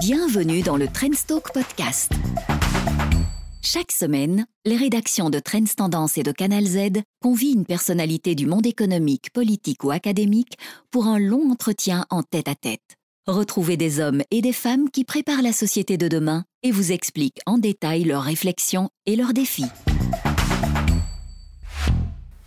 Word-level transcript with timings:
Bienvenue 0.00 0.62
dans 0.62 0.78
le 0.78 0.88
Trendstalk 0.88 1.52
Podcast. 1.52 2.12
Chaque 3.60 3.92
semaine, 3.92 4.46
les 4.64 4.78
rédactions 4.78 5.28
de 5.28 5.38
Trends 5.38 5.74
Tendance 5.76 6.16
et 6.16 6.22
de 6.22 6.32
Canal 6.32 6.64
Z 6.64 7.02
convient 7.20 7.52
une 7.52 7.66
personnalité 7.66 8.34
du 8.34 8.46
monde 8.46 8.66
économique, 8.66 9.30
politique 9.34 9.84
ou 9.84 9.90
académique 9.90 10.56
pour 10.90 11.06
un 11.06 11.18
long 11.18 11.50
entretien 11.50 12.06
en 12.08 12.22
tête-à-tête. 12.22 12.96
Retrouvez 13.26 13.76
des 13.76 14.00
hommes 14.00 14.22
et 14.30 14.40
des 14.40 14.54
femmes 14.54 14.88
qui 14.88 15.04
préparent 15.04 15.42
la 15.42 15.52
société 15.52 15.98
de 15.98 16.08
demain 16.08 16.44
et 16.62 16.70
vous 16.70 16.92
expliquent 16.92 17.40
en 17.44 17.58
détail 17.58 18.04
leurs 18.04 18.22
réflexions 18.22 18.88
et 19.04 19.16
leurs 19.16 19.34
défis. 19.34 19.66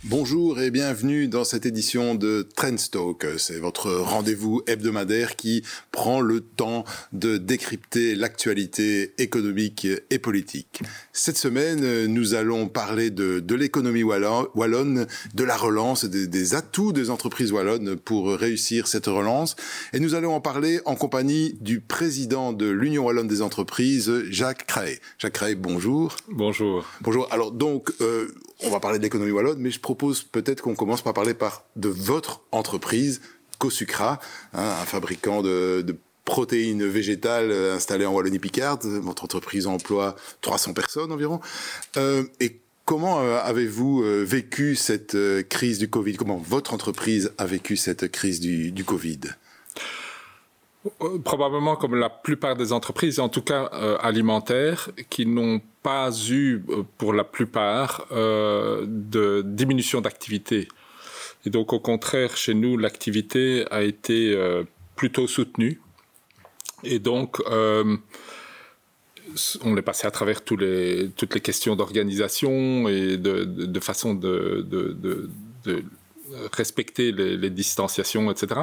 Bonjour 0.06 0.60
et 0.60 0.70
bienvenue 0.70 1.28
dans 1.28 1.44
cette 1.44 1.64
édition 1.64 2.14
de 2.14 2.46
Trendstalk. 2.56 3.26
C'est 3.38 3.58
votre 3.58 3.90
rendez-vous 3.90 4.60
hebdomadaire 4.66 5.34
qui 5.34 5.62
prend 5.92 6.20
le 6.20 6.42
temps 6.42 6.84
de 7.14 7.38
décrypter 7.38 8.14
l'actualité 8.14 9.14
économique 9.16 9.86
et 10.10 10.18
politique. 10.18 10.82
Cette 11.14 11.38
semaine, 11.38 12.04
nous 12.04 12.34
allons 12.34 12.68
parler 12.68 13.08
de, 13.08 13.40
de 13.40 13.54
l'économie 13.54 14.02
wallonne, 14.02 15.06
de 15.32 15.44
la 15.44 15.56
relance, 15.56 16.04
des, 16.04 16.26
des, 16.26 16.54
atouts 16.54 16.92
des 16.92 17.08
entreprises 17.08 17.50
wallonnes 17.50 17.96
pour 17.96 18.28
réussir 18.30 18.88
cette 18.88 19.06
relance. 19.06 19.56
Et 19.94 20.00
nous 20.00 20.14
allons 20.14 20.34
en 20.34 20.40
parler 20.42 20.80
en 20.84 20.96
compagnie 20.96 21.56
du 21.62 21.80
président 21.80 22.52
de 22.52 22.68
l'Union 22.68 23.06
wallonne 23.06 23.26
des 23.26 23.40
entreprises, 23.40 24.12
Jacques 24.28 24.66
Cray. 24.66 24.98
Jacques 25.16 25.32
Cray, 25.32 25.54
bonjour. 25.54 26.14
Bonjour. 26.28 26.84
Bonjour. 27.00 27.26
Alors 27.32 27.52
donc, 27.52 27.90
euh, 28.02 28.28
on 28.66 28.70
va 28.70 28.80
parler 28.80 28.98
de 28.98 29.04
l'économie 29.04 29.30
wallonne, 29.30 29.58
mais 29.58 29.70
je 29.70 29.80
propose 29.80 30.22
peut-être 30.22 30.62
qu'on 30.62 30.74
commence 30.74 31.02
par 31.02 31.14
parler 31.14 31.34
par 31.34 31.64
de 31.76 31.88
votre 31.88 32.42
entreprise, 32.52 33.20
Cosucra, 33.58 34.20
hein, 34.52 34.74
un 34.80 34.84
fabricant 34.84 35.42
de, 35.42 35.96
protéines 36.24 36.86
végétales 36.86 37.50
euh, 37.50 37.76
installé 37.76 38.06
en 38.06 38.14
Wallonie-Picarde. 38.14 38.84
Votre 38.84 39.24
entreprise 39.24 39.66
emploie 39.66 40.16
300 40.40 40.72
personnes 40.72 41.12
environ. 41.12 41.40
Euh, 41.96 42.24
et 42.40 42.60
comment 42.84 43.20
euh, 43.20 43.38
avez-vous 43.42 44.02
vécu 44.24 44.74
cette 44.74 45.16
crise 45.48 45.78
du 45.78 45.88
Covid? 45.88 46.16
Comment 46.16 46.38
votre 46.38 46.72
entreprise 46.74 47.32
a 47.38 47.46
vécu 47.46 47.76
cette 47.76 48.10
crise 48.10 48.40
du, 48.40 48.84
Covid? 48.84 49.20
Probablement 51.24 51.76
comme 51.76 51.94
la 51.94 52.10
plupart 52.10 52.56
des 52.56 52.72
entreprises, 52.72 53.18
en 53.18 53.30
tout 53.30 53.40
cas 53.40 53.70
euh, 53.72 53.96
alimentaires, 54.00 54.90
qui 55.08 55.24
n'ont 55.24 55.60
pas 55.82 56.10
eu, 56.28 56.62
euh, 56.68 56.82
pour 56.98 57.14
la 57.14 57.24
plupart, 57.24 58.06
euh, 58.12 58.84
de 58.86 59.42
diminution 59.46 60.02
d'activité. 60.02 60.68
Et 61.46 61.50
donc, 61.50 61.72
au 61.72 61.80
contraire, 61.80 62.36
chez 62.36 62.54
nous, 62.54 62.76
l'activité 62.76 63.66
a 63.70 63.82
été 63.82 64.34
euh, 64.34 64.64
plutôt 64.96 65.26
soutenue. 65.26 65.80
Et 66.82 66.98
donc, 66.98 67.40
euh, 67.50 67.96
on 69.62 69.76
est 69.76 69.82
passé 69.82 70.06
à 70.06 70.10
travers 70.10 70.42
toutes 70.42 70.60
les 70.60 71.40
questions 71.42 71.76
d'organisation 71.76 72.88
et 72.88 73.16
de, 73.16 73.80
façon 73.80 74.14
de, 74.14 74.66
respecter 76.52 77.12
les, 77.12 77.50
distanciations, 77.50 78.30
etc. 78.30 78.62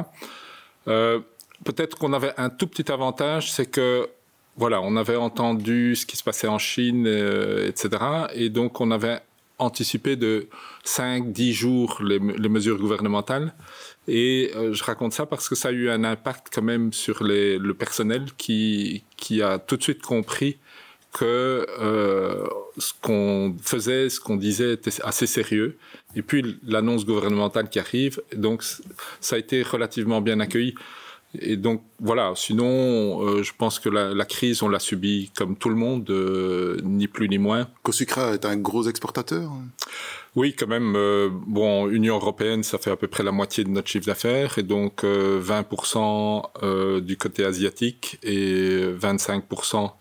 Euh, 0.88 1.20
Peut-être 1.64 1.96
qu'on 1.96 2.12
avait 2.12 2.32
un 2.36 2.50
tout 2.50 2.66
petit 2.66 2.90
avantage, 2.90 3.52
c'est 3.52 3.66
que 3.66 4.08
voilà, 4.56 4.80
on 4.82 4.96
avait 4.96 5.16
entendu 5.16 5.96
ce 5.96 6.04
qui 6.04 6.16
se 6.16 6.24
passait 6.24 6.48
en 6.48 6.58
Chine, 6.58 7.06
euh, 7.06 7.68
etc. 7.68 7.90
Et 8.34 8.50
donc, 8.50 8.80
on 8.80 8.90
avait 8.90 9.20
anticipé 9.58 10.16
de 10.16 10.48
5-10 10.84 11.52
jours 11.52 11.98
les, 12.02 12.18
mesures 12.18 12.78
gouvernementales. 12.78 13.54
Et 14.08 14.50
euh, 14.56 14.72
je 14.72 14.82
raconte 14.82 15.12
ça 15.12 15.24
parce 15.26 15.48
que 15.48 15.54
ça 15.54 15.68
a 15.68 15.72
eu 15.72 15.88
un 15.88 16.04
impact 16.04 16.48
quand 16.52 16.62
même 16.62 16.92
sur 16.92 17.22
le 17.22 17.72
personnel 17.72 18.26
qui, 18.36 19.04
qui 19.16 19.40
a 19.40 19.58
tout 19.58 19.76
de 19.76 19.82
suite 19.82 20.02
compris 20.02 20.58
que 21.12 21.66
euh, 21.80 22.46
ce 22.78 22.92
qu'on 23.00 23.54
faisait, 23.62 24.08
ce 24.08 24.18
qu'on 24.18 24.36
disait 24.36 24.74
était 24.74 24.90
assez 25.02 25.26
sérieux. 25.26 25.76
Et 26.16 26.22
puis 26.22 26.58
l'annonce 26.64 27.04
gouvernementale 27.04 27.68
qui 27.68 27.78
arrive, 27.78 28.22
donc 28.34 28.62
ça 29.20 29.36
a 29.36 29.38
été 29.38 29.62
relativement 29.62 30.20
bien 30.20 30.40
accueilli. 30.40 30.74
Et 31.40 31.56
donc 31.56 31.82
voilà, 31.98 32.34
sinon 32.36 33.26
euh, 33.26 33.42
je 33.42 33.52
pense 33.56 33.78
que 33.78 33.88
la, 33.88 34.12
la 34.12 34.26
crise, 34.26 34.62
on 34.62 34.68
l'a 34.68 34.78
subie 34.78 35.30
comme 35.34 35.56
tout 35.56 35.70
le 35.70 35.76
monde, 35.76 36.08
euh, 36.10 36.78
ni 36.82 37.08
plus 37.08 37.28
ni 37.28 37.38
moins. 37.38 37.68
Cosucra 37.82 38.34
est 38.34 38.44
un 38.44 38.58
gros 38.58 38.86
exportateur 38.86 39.50
Oui, 40.36 40.54
quand 40.54 40.66
même. 40.66 40.94
Euh, 40.94 41.30
bon, 41.32 41.88
Union 41.88 42.16
européenne, 42.16 42.62
ça 42.62 42.76
fait 42.76 42.90
à 42.90 42.96
peu 42.96 43.06
près 43.06 43.22
la 43.22 43.32
moitié 43.32 43.64
de 43.64 43.70
notre 43.70 43.88
chiffre 43.88 44.06
d'affaires, 44.06 44.58
et 44.58 44.62
donc 44.62 45.04
20% 45.04 47.00
du 47.00 47.16
côté 47.16 47.44
asiatique 47.44 48.18
et 48.22 48.92
25% 48.92 49.92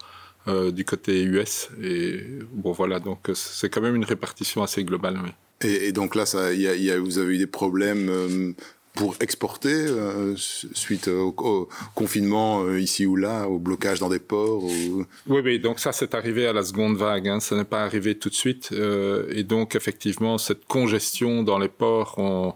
du 0.74 0.84
côté 0.84 1.24
US. 1.24 1.70
Et 1.82 2.26
bon 2.52 2.74
voilà, 2.74 3.00
donc 3.00 3.30
c'est 3.36 3.70
quand 3.70 3.82
même 3.82 3.96
une 3.96 4.06
répartition 4.06 4.64
assez 4.64 4.84
globale. 4.84 5.18
Oui. 5.24 5.30
Et, 5.64 5.88
et 5.88 5.92
donc 5.94 6.16
là, 6.16 6.26
ça, 6.26 6.54
y 6.54 6.68
a, 6.68 6.76
y 6.76 6.92
a, 6.92 7.00
vous 7.00 7.20
avez 7.20 7.36
eu 7.36 7.38
des 7.38 7.48
problèmes 7.48 8.56
pour 8.94 9.16
exporter 9.22 9.74
euh, 9.74 10.36
suite 10.36 11.08
au, 11.08 11.34
au 11.38 11.70
confinement 11.96 12.64
euh, 12.64 12.80
ici 12.80 13.06
ou 13.06 13.16
là, 13.16 13.48
au 13.48 13.58
blocage 13.58 14.00
dans 14.00 14.10
des 14.10 14.20
ports 14.20 14.64
ou... 14.64 15.06
Oui, 15.28 15.42
oui, 15.44 15.60
donc 15.60 15.80
ça 15.80 15.92
c'est 15.92 16.14
arrivé 16.14 16.46
à 16.46 16.54
la 16.54 16.64
seconde 16.64 16.98
vague, 16.98 17.28
hein, 17.28 17.40
ça 17.40 17.56
n'est 17.56 17.64
pas 17.64 17.84
arrivé 17.84 18.18
tout 18.18 18.30
de 18.30 18.36
suite. 18.36 18.70
Euh, 18.74 19.26
et 19.30 19.44
donc 19.44 19.76
effectivement, 19.76 20.38
cette 20.38 20.66
congestion 20.66 21.44
dans 21.44 21.58
les 21.58 21.70
ports, 21.70 22.16
on, 22.18 22.54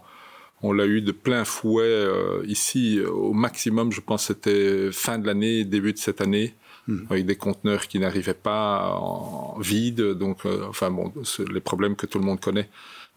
on 0.62 0.72
l'a 0.72 0.86
eu 0.86 1.00
de 1.00 1.12
plein 1.12 1.44
fouet 1.44 2.04
ici 2.44 3.00
au 3.00 3.32
maximum, 3.32 3.92
je 3.92 4.00
pense 4.00 4.26
c'était 4.26 4.90
fin 4.92 5.18
de 5.18 5.26
l'année, 5.26 5.64
début 5.64 5.92
de 5.92 5.98
cette 5.98 6.20
année. 6.20 6.54
Mmh. 6.88 7.06
avec 7.10 7.26
des 7.26 7.34
conteneurs 7.34 7.88
qui 7.88 7.98
n'arrivaient 7.98 8.32
pas 8.32 8.94
en 8.94 9.58
vide, 9.58 10.00
donc 10.12 10.44
enfin 10.68 10.88
bon, 10.88 11.12
les 11.52 11.58
problèmes 11.58 11.96
que 11.96 12.06
tout 12.06 12.20
le 12.20 12.24
monde 12.24 12.38
connaît. 12.38 12.70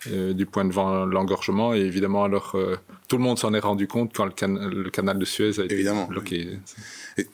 Euh, 0.07 0.33
du 0.33 0.45
point 0.45 0.63
de 0.63 0.71
vue 0.71 1.11
l'engorgement 1.11 1.73
et 1.73 1.79
évidemment 1.79 2.23
alors 2.23 2.53
euh, 2.55 2.77
tout 3.09 3.17
le 3.17 3.23
monde 3.23 3.37
s'en 3.37 3.53
est 3.53 3.59
rendu 3.59 3.85
compte 3.85 4.13
quand 4.15 4.23
le, 4.23 4.31
can 4.31 4.47
le, 4.47 4.89
canal 4.89 5.19
de 5.19 5.25
Suez 5.25 5.59
a 5.59 5.65
été 5.65 5.73
évidemment. 5.73 6.07
bloqué. 6.07 6.57
Et 7.17 7.27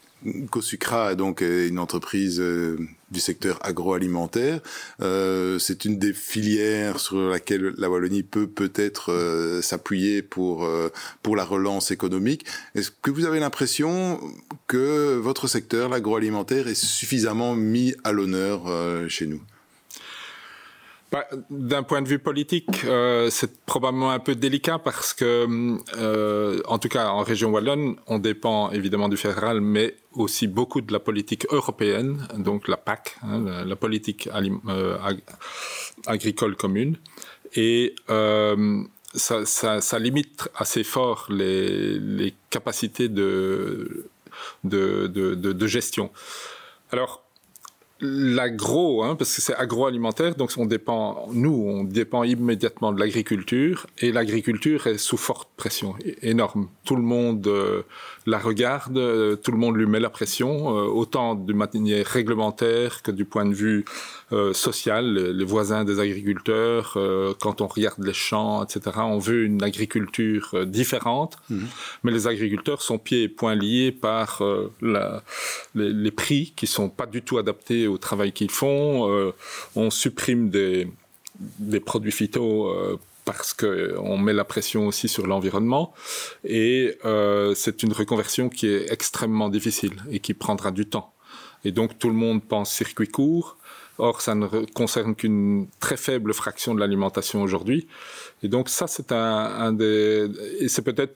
Cosucra 0.49 1.11
est 1.11 1.15
donc 1.15 1.41
une 1.41 1.77
entreprise 1.77 2.39
euh, 2.39 2.77
du 3.11 3.19
secteur 3.19 3.59
agroalimentaire. 3.61 4.59
Euh, 5.01 5.59
c'est 5.59 5.85
une 5.85 5.99
des 5.99 6.13
filières 6.13 6.99
sur 6.99 7.29
laquelle 7.29 7.73
la 7.77 7.89
Wallonie 7.89 8.23
peut 8.23 8.47
peut-être 8.47 9.11
euh, 9.11 9.61
s'appuyer 9.61 10.21
pour 10.21 10.67
pour 11.21 11.35
la 11.35 11.43
relance 11.43 11.91
économique. 11.91 12.45
Est-ce 12.73 12.91
que 12.91 13.11
vous 13.11 13.25
avez 13.25 13.39
l'impression 13.39 14.19
que 14.67 15.15
votre 15.17 15.47
secteur, 15.47 15.89
l'agroalimentaire, 15.89 16.67
est 16.67 16.75
suffisamment 16.75 17.55
mis 17.55 17.93
à 18.03 18.11
l'honneur 18.11 18.63
chez 19.09 19.27
nous? 19.27 19.41
Bah, 21.11 21.27
D'un 21.49 21.83
point 21.83 22.01
de 22.01 22.07
vue 22.07 22.19
politique, 22.19 22.83
euh, 22.85 23.29
c'est 23.29 23.63
probablement 23.65 24.11
un 24.11 24.19
peu 24.19 24.35
délicat 24.35 24.79
parce 24.79 25.13
que, 25.13 25.77
euh, 25.97 26.61
en 26.65 26.77
tout 26.79 26.89
cas 26.89 27.09
en 27.09 27.23
région 27.23 27.51
wallonne, 27.51 27.95
on 28.07 28.19
dépend 28.19 28.71
évidemment 28.71 29.09
du 29.09 29.17
fédéral, 29.17 29.61
mais 29.61 29.95
aussi 30.13 30.47
beaucoup 30.47 30.81
de 30.81 30.91
la 30.91 30.99
politique 30.99 31.45
européenne, 31.51 32.27
donc 32.37 32.67
la 32.67 32.77
PAC, 32.77 33.17
hein, 33.23 33.63
la, 33.65 33.75
politique 33.75 34.29
euh, 34.33 34.97
ag 35.03 35.19
agricole 36.07 36.55
commune. 36.55 36.97
Et 37.55 37.95
euh, 38.09 38.83
ça, 39.13 39.45
ça, 39.45 39.81
ça, 39.81 39.99
limite 39.99 40.49
assez 40.55 40.83
fort 40.83 41.27
les, 41.29 41.97
les 41.99 42.33
capacités 42.49 43.07
de, 43.07 44.09
de, 44.63 45.07
de, 45.07 45.35
de 45.35 45.67
gestion. 45.67 46.11
Alors, 46.91 47.24
l'agro, 48.05 49.03
hein, 49.03 49.15
parce 49.15 49.35
que 49.35 49.41
c'est 49.41 49.55
agroalimentaire, 49.55 50.35
donc 50.35 50.51
on 50.57 50.65
dépend, 50.65 51.27
nous, 51.31 51.65
on 51.67 51.83
dépend 51.83 52.23
immédiatement 52.23 52.91
de 52.91 52.99
l'agriculture, 52.99 53.87
et 53.99 54.11
l'agriculture 54.11 54.87
est 54.87 54.97
sous 54.97 55.17
forte 55.17 55.49
pression, 55.57 55.95
énorme. 56.21 56.67
Tout 56.85 56.95
le 56.95 57.01
monde 57.01 57.47
euh, 57.47 57.83
la 58.25 58.37
regarde, 58.37 58.97
euh, 58.97 59.35
tout 59.35 59.51
le 59.51 59.57
monde 59.57 59.75
lui 59.75 59.85
met 59.85 59.99
la 59.99 60.09
pression, 60.09 60.77
euh, 60.77 60.83
autant 60.83 61.35
de 61.35 61.53
manière 61.53 62.05
réglementaire 62.05 63.01
que 63.01 63.11
du 63.11 63.25
point 63.25 63.45
de 63.45 63.53
vue 63.53 63.85
euh, 64.31 64.53
social. 64.53 65.13
Les, 65.13 65.33
les, 65.33 65.45
voisins 65.45 65.83
des 65.83 65.99
agriculteurs, 65.99 66.93
euh, 66.95 67.33
quand 67.39 67.61
on 67.61 67.67
regarde 67.67 68.03
les 68.03 68.13
champs, 68.13 68.63
etc., 68.63 68.97
on 68.97 69.19
veut 69.19 69.45
une 69.45 69.63
agriculture 69.63 70.49
euh, 70.53 70.65
différente, 70.65 71.37
mmh. 71.49 71.65
mais 72.03 72.11
les 72.11 72.27
agriculteurs 72.27 72.81
sont 72.81 72.97
pieds 72.97 73.23
et 73.23 73.29
poings 73.29 73.55
liés 73.55 73.91
par 73.91 74.41
la, 74.81 75.23
les, 75.75 75.91
les, 75.91 76.11
prix 76.11 76.53
qui 76.55 76.67
sont 76.67 76.89
pas 76.89 77.05
du 77.05 77.21
tout 77.21 77.37
adaptés 77.37 77.87
au 77.87 77.97
travail 77.97 78.31
qu'ils 78.31 78.51
font. 78.51 79.33
on 79.75 79.89
supprime 79.89 80.49
des, 80.49 80.87
des 81.59 81.79
produits 81.79 82.11
phyto 82.11 82.99
parce 83.25 83.53
qu'on 83.53 84.17
met 84.17 84.33
la 84.33 84.45
pression 84.45 84.87
aussi 84.87 85.09
sur 85.09 85.27
l'environnement. 85.27 85.93
Et 86.45 86.97
euh, 87.03 87.53
c'est 87.55 87.83
une 87.83 87.91
reconversion 87.91 88.47
qui 88.47 88.67
est 88.67 88.91
extrêmement 88.91 89.49
difficile 89.49 89.95
et 90.11 90.19
qui 90.19 90.33
prendra 90.33 90.71
du 90.71 90.85
temps. 90.85 91.11
Et 91.65 91.71
donc 91.71 91.97
tout 91.97 92.07
le 92.07 92.15
monde 92.15 92.43
pense 92.43 92.71
circuit 92.71 93.07
court. 93.07 93.54
Or, 93.97 94.21
ça 94.21 94.35
ne 94.35 94.47
concerne 94.73 95.15
qu'une 95.15 95.67
très 95.79 95.97
faible 95.97 96.33
fraction 96.33 96.75
de 96.75 96.79
l'alimentation 96.79 97.41
aujourd'hui. 97.41 97.87
Et 98.43 98.47
donc 98.47 98.69
ça, 98.69 98.87
c'est 98.87 99.11
un, 99.11 99.17
un, 99.17 99.73
des... 99.73 100.29
Et 100.59 100.67
c'est 100.67 100.81
peut-être 100.81 101.15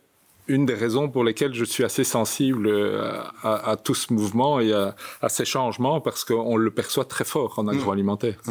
une 0.50 0.66
des 0.66 0.74
raisons 0.74 1.10
pour 1.10 1.24
lesquelles 1.24 1.54
je 1.54 1.64
suis 1.64 1.84
assez 1.84 2.04
sensible 2.04 2.68
euh, 2.68 3.22
à, 3.44 3.78
tout 3.82 3.96
ce 3.96 4.12
mouvement 4.12 4.60
et 4.60 4.74
à, 4.74 4.96
ces 5.30 5.46
changements, 5.46 6.02
parce 6.02 6.26
qu'on 6.26 6.58
le 6.58 6.72
perçoit 6.72 7.06
très 7.06 7.24
fort 7.24 7.60
en 7.60 7.64
mmh. 7.64 7.70
agroalimentaire. 7.70 8.42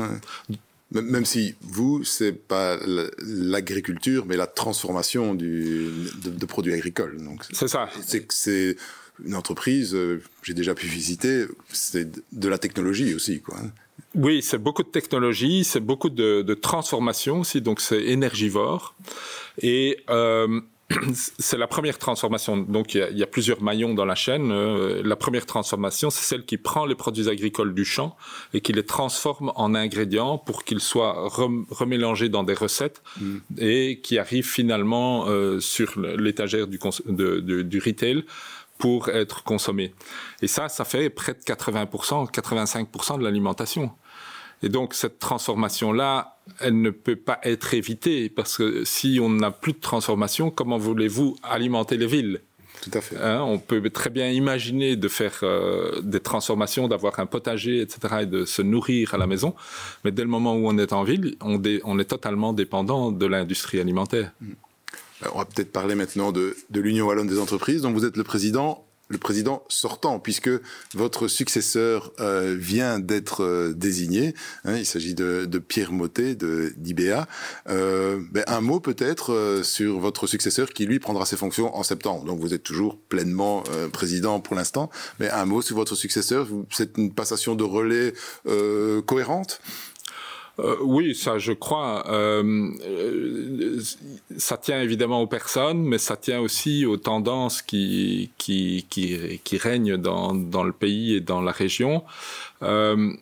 Même 0.92 1.26
si 1.26 1.54
vous, 1.60 2.02
c'est 2.04 2.32
pas 2.32 2.78
l'agriculture, 3.18 4.24
mais 4.26 4.36
la 4.36 4.46
transformation 4.46 5.34
du, 5.34 5.88
de, 6.24 6.46
produits 6.46 6.72
agricoles. 6.72 7.18
C'est 7.52 7.68
ça. 7.68 7.90
C'est 8.30 8.76
une 9.24 9.34
entreprise, 9.34 9.94
euh, 9.94 10.22
j'ai 10.44 10.54
déjà 10.54 10.74
pu 10.74 10.86
visiter, 10.86 11.46
c'est 11.70 12.08
de 12.32 12.48
la 12.48 12.56
technologie 12.56 13.14
aussi, 13.14 13.40
quoi. 13.40 13.56
Oui, 14.18 14.42
c'est 14.42 14.58
beaucoup 14.58 14.82
de 14.82 14.88
technologie, 14.88 15.62
c'est 15.62 15.80
beaucoup 15.80 16.10
de, 16.10 16.42
de 16.42 16.54
transformation 16.54 17.40
aussi, 17.40 17.60
donc 17.60 17.80
c'est 17.80 18.02
énergivore. 18.02 18.96
Et 19.62 19.98
euh, 20.10 20.60
c'est 21.38 21.56
la 21.56 21.68
première 21.68 21.98
transformation. 21.98 22.56
Donc, 22.56 22.94
il 22.94 23.16
y, 23.16 23.22
a, 23.22 23.26
plusieurs 23.28 23.62
maillons 23.62 23.94
dans 23.94 24.04
la 24.04 24.16
chaîne. 24.16 24.50
Euh, 24.50 25.02
la 25.04 25.14
première 25.14 25.46
transformation, 25.46 26.10
c'est 26.10 26.24
celle 26.24 26.44
qui 26.44 26.56
prend 26.56 26.84
les 26.84 26.96
produits 26.96 27.28
agricoles 27.28 27.74
du 27.74 27.84
champ 27.84 28.16
et 28.54 28.60
qui 28.60 28.72
les 28.72 28.84
transforme 28.84 29.52
en 29.54 29.76
ingrédients 29.76 30.36
pour 30.36 30.64
qu'ils 30.64 30.80
soient 30.80 31.28
remélangés 31.70 32.28
dans 32.28 32.42
des 32.42 32.54
recettes 32.54 33.02
mm. 33.20 33.36
et 33.58 34.00
qui 34.02 34.18
arrivent 34.18 34.50
finalement 34.50 35.26
euh, 35.28 35.60
sur 35.60 36.00
l'étagère 36.00 36.66
du, 36.66 36.78
du 37.64 37.78
retail 37.78 38.24
pour 38.78 39.08
être 39.08 39.42
consommés. 39.42 39.92
Et 40.40 40.46
ça, 40.46 40.68
ça 40.68 40.84
fait 40.84 41.10
près 41.10 41.34
de 41.34 41.40
80%, 41.40 42.30
85% 42.30 43.18
de 43.18 43.24
l'alimentation. 43.24 43.90
Et 44.62 44.68
donc 44.68 44.94
cette 44.94 45.18
transformation-là, 45.18 46.38
elle 46.60 46.80
ne 46.80 46.90
peut 46.90 47.16
pas 47.16 47.38
être 47.44 47.74
évitée 47.74 48.28
parce 48.28 48.56
que 48.56 48.84
si 48.84 49.18
on 49.22 49.28
n'a 49.28 49.50
plus 49.50 49.72
de 49.72 49.80
transformation, 49.80 50.50
comment 50.50 50.78
voulez-vous 50.78 51.36
alimenter 51.42 51.96
les 51.96 52.06
villes? 52.06 52.40
Tout 52.82 52.90
à 52.94 53.00
fait. 53.00 53.16
Hein, 53.16 53.42
on 53.42 53.58
peut 53.58 53.88
très 53.90 54.10
bien 54.10 54.30
imaginer 54.30 54.96
de 54.96 55.08
faire 55.08 55.40
euh, 55.42 56.00
des 56.02 56.20
transformations, 56.20 56.86
d'avoir 56.86 57.18
un 57.18 57.26
potager, 57.26 57.80
etc., 57.80 58.18
et 58.22 58.26
de 58.26 58.44
se 58.44 58.62
nourrir 58.62 59.14
à 59.14 59.18
la 59.18 59.26
maison. 59.26 59.54
Mais 60.04 60.12
dès 60.12 60.22
le 60.22 60.28
moment 60.28 60.54
où 60.54 60.68
on 60.68 60.78
est 60.78 60.92
en 60.92 61.02
ville, 61.02 61.36
on, 61.40 61.60
on 61.84 61.98
est 61.98 62.04
totalement 62.04 62.52
dépendant 62.52 63.10
de 63.10 63.26
l'industrie 63.26 63.80
alimentaire. 63.80 64.30
Mm. 64.40 64.52
On 65.32 65.38
va 65.38 65.44
peut-être 65.44 65.72
parler 65.72 65.94
maintenant 65.94 66.32
de, 66.32 66.56
de 66.70 66.80
l'Union 66.80 67.06
wallonne 67.06 67.26
des 67.26 67.38
entreprises, 67.38 67.82
dont 67.82 67.92
vous 67.92 68.04
êtes 68.04 68.16
le 68.16 68.24
président 68.24 68.84
le 69.08 69.18
président 69.18 69.64
sortant, 69.68 70.20
puisque 70.20 70.50
votre 70.94 71.28
successeur 71.28 72.12
euh, 72.20 72.54
vient 72.58 72.98
d'être 72.98 73.42
euh, 73.42 73.72
désigné. 73.74 74.34
Hein, 74.64 74.76
il 74.76 74.86
s'agit 74.86 75.14
de, 75.14 75.46
Pierre 75.66 75.92
Motet 75.92 76.36
d'IBA. 76.76 77.26
Euh, 77.68 78.20
ben, 78.30 78.44
un 78.46 78.60
mot 78.60 78.80
peut-être 78.80 79.32
euh, 79.32 79.62
sur 79.62 79.98
votre 79.98 80.26
successeur 80.26 80.70
qui 80.70 80.86
lui 80.86 80.98
prendra 80.98 81.26
ses 81.26 81.36
fonctions 81.36 81.74
en 81.76 81.82
septembre. 81.82 82.24
Donc 82.24 82.38
vous 82.38 82.54
êtes 82.54 82.62
toujours 82.62 82.98
pleinement 82.98 83.64
président 83.92 84.40
pour 84.40 84.54
l'instant, 84.54 84.90
mais 85.18 85.30
un 85.30 85.44
mot 85.44 85.62
sur 85.62 85.76
votre 85.76 85.94
successeur. 85.94 86.46
C'est 86.70 86.96
une 86.98 87.12
passation 87.12 87.54
de 87.54 87.64
relais 87.64 88.12
cohérente? 89.06 89.60
Euh, 90.60 90.76
oui, 90.82 91.14
ça, 91.14 91.38
je 91.38 91.52
crois. 91.52 92.04
Euh, 92.10 92.70
euh, 92.84 93.67
ça 94.36 94.56
tient 94.56 94.80
évidemment 94.80 95.20
aux 95.22 95.26
personnes, 95.26 95.82
mais 95.82 95.98
ça 95.98 96.16
tient 96.16 96.40
aussi 96.40 96.86
aux 96.86 96.96
tendances 96.96 97.62
qui 97.62 98.30
règnent 99.52 99.96
dans 99.96 100.32
le 100.64 100.72
pays 100.72 101.14
et 101.14 101.20
dans 101.20 101.42
la 101.42 101.52
région. 101.52 102.04
Euh, 102.62 103.12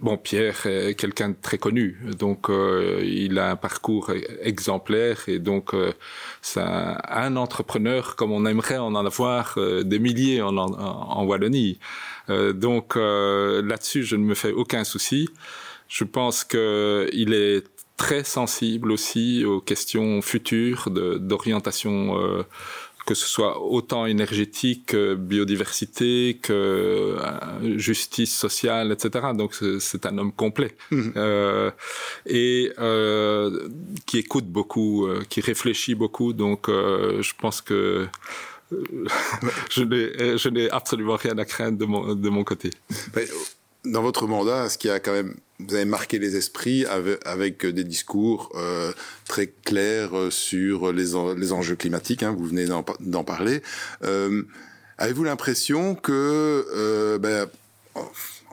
Bon, 0.00 0.16
Pierre 0.16 0.66
est 0.66 0.96
quelqu'un 0.96 1.28
de 1.28 1.36
très 1.40 1.58
connu, 1.58 1.96
donc 2.18 2.50
euh, 2.50 3.00
il 3.04 3.38
a 3.38 3.52
un 3.52 3.56
parcours 3.56 4.10
exemplaire 4.42 5.28
et 5.28 5.38
donc 5.38 5.74
euh, 5.74 5.92
c'est 6.40 6.60
un, 6.60 7.36
entrepreneur 7.36 8.16
comme 8.16 8.32
on 8.32 8.44
aimerait 8.44 8.78
en 8.78 8.96
avoir 8.96 9.56
des 9.84 9.98
milliers 10.00 10.42
en, 10.42 10.56
en, 10.56 10.72
en 10.72 11.24
Wallonie. 11.24 11.78
donc 12.28 12.96
là-dessus, 12.96 14.02
je 14.02 14.16
ne 14.16 14.24
me 14.24 14.34
fais 14.34 14.50
aucun 14.50 14.82
souci. 14.82 15.28
Je 15.86 16.02
pense 16.02 16.42
qu'il 16.42 17.32
est 17.32 17.64
très 18.02 18.24
sensible 18.24 18.90
aussi 18.90 19.44
aux 19.44 19.60
questions 19.60 20.22
futures 20.22 20.90
d'orientation, 20.90 22.18
euh, 22.18 22.42
que 23.06 23.14
ce 23.14 23.26
soit 23.26 23.62
autant 23.62 24.06
énergétique, 24.06 24.86
que 24.86 25.14
biodiversité, 25.14 26.36
que 26.42 26.52
euh, 26.52 27.78
justice 27.78 28.34
sociale, 28.36 28.90
etc. 28.90 29.28
Donc 29.36 29.54
c'est 29.78 30.04
un 30.04 30.18
homme 30.18 30.32
complet 30.32 30.74
mmh. 30.90 31.10
euh, 31.16 31.70
et 32.26 32.72
qui 34.06 34.18
écoute 34.18 34.46
beaucoup, 34.46 35.08
qui 35.28 35.40
réfléchit 35.40 35.94
beaucoup. 35.94 36.32
Donc 36.32 36.62
je 36.68 37.32
pense 37.38 37.60
que 37.60 38.08
je 39.70 40.48
n'ai 40.48 40.70
absolument 40.70 41.16
rien 41.16 41.38
à 41.38 41.44
craindre 41.44 41.78
de 41.78 41.84
mon, 41.84 42.16
de 42.16 42.28
mon 42.28 42.42
côté 42.42 42.70
dans 43.84 44.02
votre 44.02 44.26
mandat, 44.26 44.68
ce 44.68 44.78
qui 44.78 44.88
a 44.88 45.00
quand 45.00 45.12
même, 45.12 45.34
vous 45.68 45.74
avez 45.74 45.84
marqué 45.84 46.18
les 46.18 46.36
esprits 46.36 46.84
avec, 46.86 47.66
des 47.66 47.84
discours 47.84 48.50
euh, 48.54 48.92
très 49.26 49.46
clairs 49.46 50.16
euh, 50.16 50.30
sur 50.30 50.92
les, 50.92 51.14
enjeux 51.14 51.76
climatiques. 51.76 52.22
Hein, 52.22 52.34
vous 52.36 52.46
venez 52.46 52.66
d'en 52.66 53.24
parler. 53.24 53.62
Euh, 54.04 54.42
Avez-vous 54.98 55.24
l'impression 55.24 55.96
que, 55.96 57.18
ben, 57.18 57.48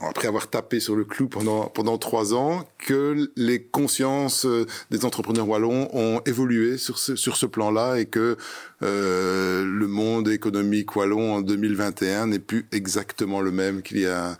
après 0.01 0.27
avoir 0.27 0.49
tapé 0.49 0.79
sur 0.79 0.95
le 0.95 1.03
clou 1.03 1.27
pendant 1.27 1.97
trois 1.99 2.33
ans, 2.33 2.67
que 2.79 3.29
les 3.35 3.61
consciences 3.61 4.47
des 4.89 5.05
entrepreneurs 5.05 5.47
wallons 5.47 5.89
ont 5.93 6.21
évolué 6.25 6.77
sur 6.77 6.97
ce 6.97 7.45
plan-là 7.45 7.99
et 7.99 8.07
que 8.07 8.35
le 8.81 9.85
monde 9.85 10.29
économique 10.29 10.95
wallon 10.95 11.35
en 11.35 11.41
2021 11.41 12.27
n'est 12.27 12.39
plus 12.39 12.65
exactement 12.71 13.41
le 13.41 13.51
même 13.51 13.83
qu'il 13.83 13.99
y 13.99 14.07
a 14.07 14.39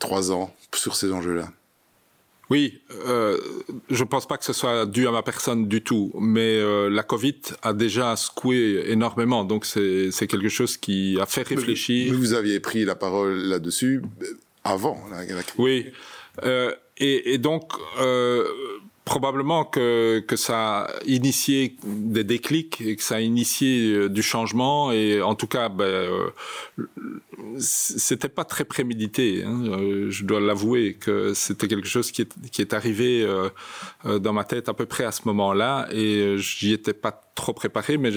trois 0.00 0.32
ans 0.32 0.54
sur 0.74 0.96
ces 0.96 1.12
enjeux-là? 1.12 1.48
Oui, 2.52 2.82
euh, 3.06 3.38
je 3.88 4.02
ne 4.04 4.08
pense 4.08 4.28
pas 4.28 4.36
que 4.36 4.44
ce 4.44 4.52
soit 4.52 4.84
dû 4.84 5.08
à 5.08 5.10
ma 5.10 5.22
personne 5.22 5.68
du 5.68 5.80
tout, 5.80 6.12
mais 6.20 6.58
euh, 6.58 6.90
la 6.90 7.02
Covid 7.02 7.40
a 7.62 7.72
déjà 7.72 8.14
secoué 8.14 8.84
énormément, 8.88 9.42
donc 9.44 9.64
c'est 9.64 10.26
quelque 10.28 10.50
chose 10.50 10.76
qui 10.76 11.18
a 11.18 11.24
fait 11.24 11.48
réfléchir. 11.48 12.12
vous 12.14 12.34
aviez 12.34 12.60
pris 12.60 12.84
la 12.84 12.94
parole 12.94 13.38
là-dessus 13.38 14.02
avant 14.64 15.02
la, 15.10 15.24
la... 15.24 15.40
Oui, 15.56 15.86
euh, 16.44 16.74
et, 16.98 17.32
et, 17.32 17.38
donc 17.38 17.72
euh, 18.02 18.44
probablement 19.04 19.64
que, 19.64 20.20
que 20.20 20.36
ça 20.36 20.82
a 20.82 20.90
initié 21.06 21.76
des 21.84 22.22
déclics 22.22 22.80
et 22.80 22.94
que 22.94 23.02
ça 23.02 23.16
a 23.16 23.20
initié 23.20 23.92
euh, 23.92 24.08
du 24.08 24.22
changement 24.22 24.92
et 24.92 25.20
en 25.20 25.34
tout 25.34 25.48
cas 25.48 25.68
ben, 25.68 25.84
euh, 25.84 26.30
c'était 27.58 28.28
pas 28.28 28.44
très 28.44 28.64
prémédité 28.64 29.42
hein. 29.44 29.60
Euh, 29.66 30.10
je 30.10 30.24
dois 30.24 30.40
l'avouer 30.40 30.94
que 30.94 31.34
c'était 31.34 31.66
quelque 31.66 31.88
chose 31.88 32.12
qui 32.12 32.22
est, 32.22 32.50
qui 32.52 32.62
est 32.62 32.72
arrivé 32.74 33.26
dans 34.04 34.32
ma 34.32 34.44
tête 34.44 34.68
à 34.68 34.74
peu 34.74 34.86
près 34.86 35.04
à 35.04 35.12
ce 35.12 35.22
moment-là 35.24 35.88
et 35.90 36.36
j'y 36.38 36.72
étais 36.72 36.92
pas 36.92 37.20
trop 37.34 37.52
préparé 37.52 37.98
mais 37.98 38.10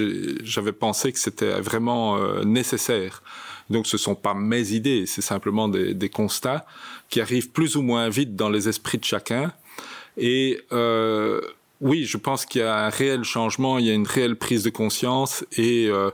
j'avais 0.44 0.72
pensé 0.72 1.12
que 1.12 1.20
c'était 1.20 1.60
vraiment 1.62 2.20
nécessaire 2.44 3.24
donc 3.70 3.88
ce 3.88 3.98
sont 3.98 4.15
pas 4.15 4.36
mes 4.36 4.72
idées 4.72 5.06
c'est 5.08 5.22
simplement 5.22 5.68
des 5.68 6.10
constats 6.10 6.65
qui 7.10 7.22
arrivent 7.22 7.50
plus 7.50 7.75
ou 7.75 7.82
moins 7.82 8.10
vite 8.10 8.36
dans 8.36 8.50
les 8.50 8.70
esprits 8.70 9.00
de 9.00 9.06
chacun 9.06 9.51
et 10.17 10.62
euh, 10.72 11.41
oui, 11.81 12.05
je 12.05 12.17
pense 12.17 12.45
qu'il 12.45 12.62
y 12.62 12.63
a 12.63 12.86
un 12.86 12.89
réel 12.89 13.24
changement, 13.24 13.77
il 13.77 13.86
y 13.86 13.91
a 13.91 13.93
une 13.93 14.07
réelle 14.07 14.38
prise 14.38 14.63
de 14.63 14.69
conscience 14.69 15.45
et 15.57 15.88
euh, 15.88 16.12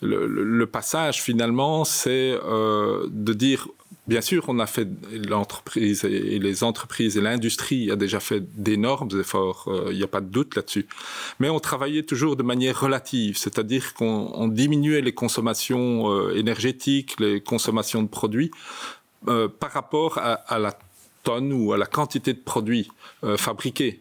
le, 0.00 0.66
passage 0.66 1.22
finalement, 1.22 1.84
c'est 1.84 2.38
euh, 2.44 3.06
de 3.10 3.32
dire, 3.32 3.68
bien 4.06 4.20
sûr, 4.20 4.44
on 4.48 4.60
a 4.60 4.66
fait 4.66 4.88
l'entreprise 5.28 6.04
et 6.04 6.38
les 6.38 6.62
entreprises 6.62 7.16
et 7.16 7.20
l'industrie 7.20 7.90
a 7.90 7.96
déjà 7.96 8.20
fait 8.20 8.40
d'énormes 8.60 9.08
efforts, 9.18 9.68
il 9.90 9.96
n'y 9.96 10.04
a 10.04 10.08
pas 10.08 10.20
de 10.20 10.28
doute 10.28 10.54
là-dessus, 10.54 10.86
mais 11.40 11.48
on 11.48 11.58
travaillait 11.58 12.04
toujours 12.04 12.36
de 12.36 12.44
manière 12.44 12.80
relative, 12.80 13.36
c'est-à-dire 13.36 13.94
qu'on 13.94 14.48
diminuait 14.48 15.02
les 15.02 15.14
consommations 15.14 16.30
énergétiques, 16.30 17.18
les 17.18 17.40
consommations 17.40 18.02
de 18.02 18.08
produits 18.08 18.52
par 19.24 19.72
rapport 19.72 20.18
à 20.18 20.58
la 20.58 20.72
tonnes 21.22 21.52
ou 21.52 21.72
à 21.72 21.78
la 21.78 21.86
quantité 21.86 22.32
de 22.32 22.40
produits 22.40 22.90
euh, 23.24 23.36
fabriqués. 23.36 24.00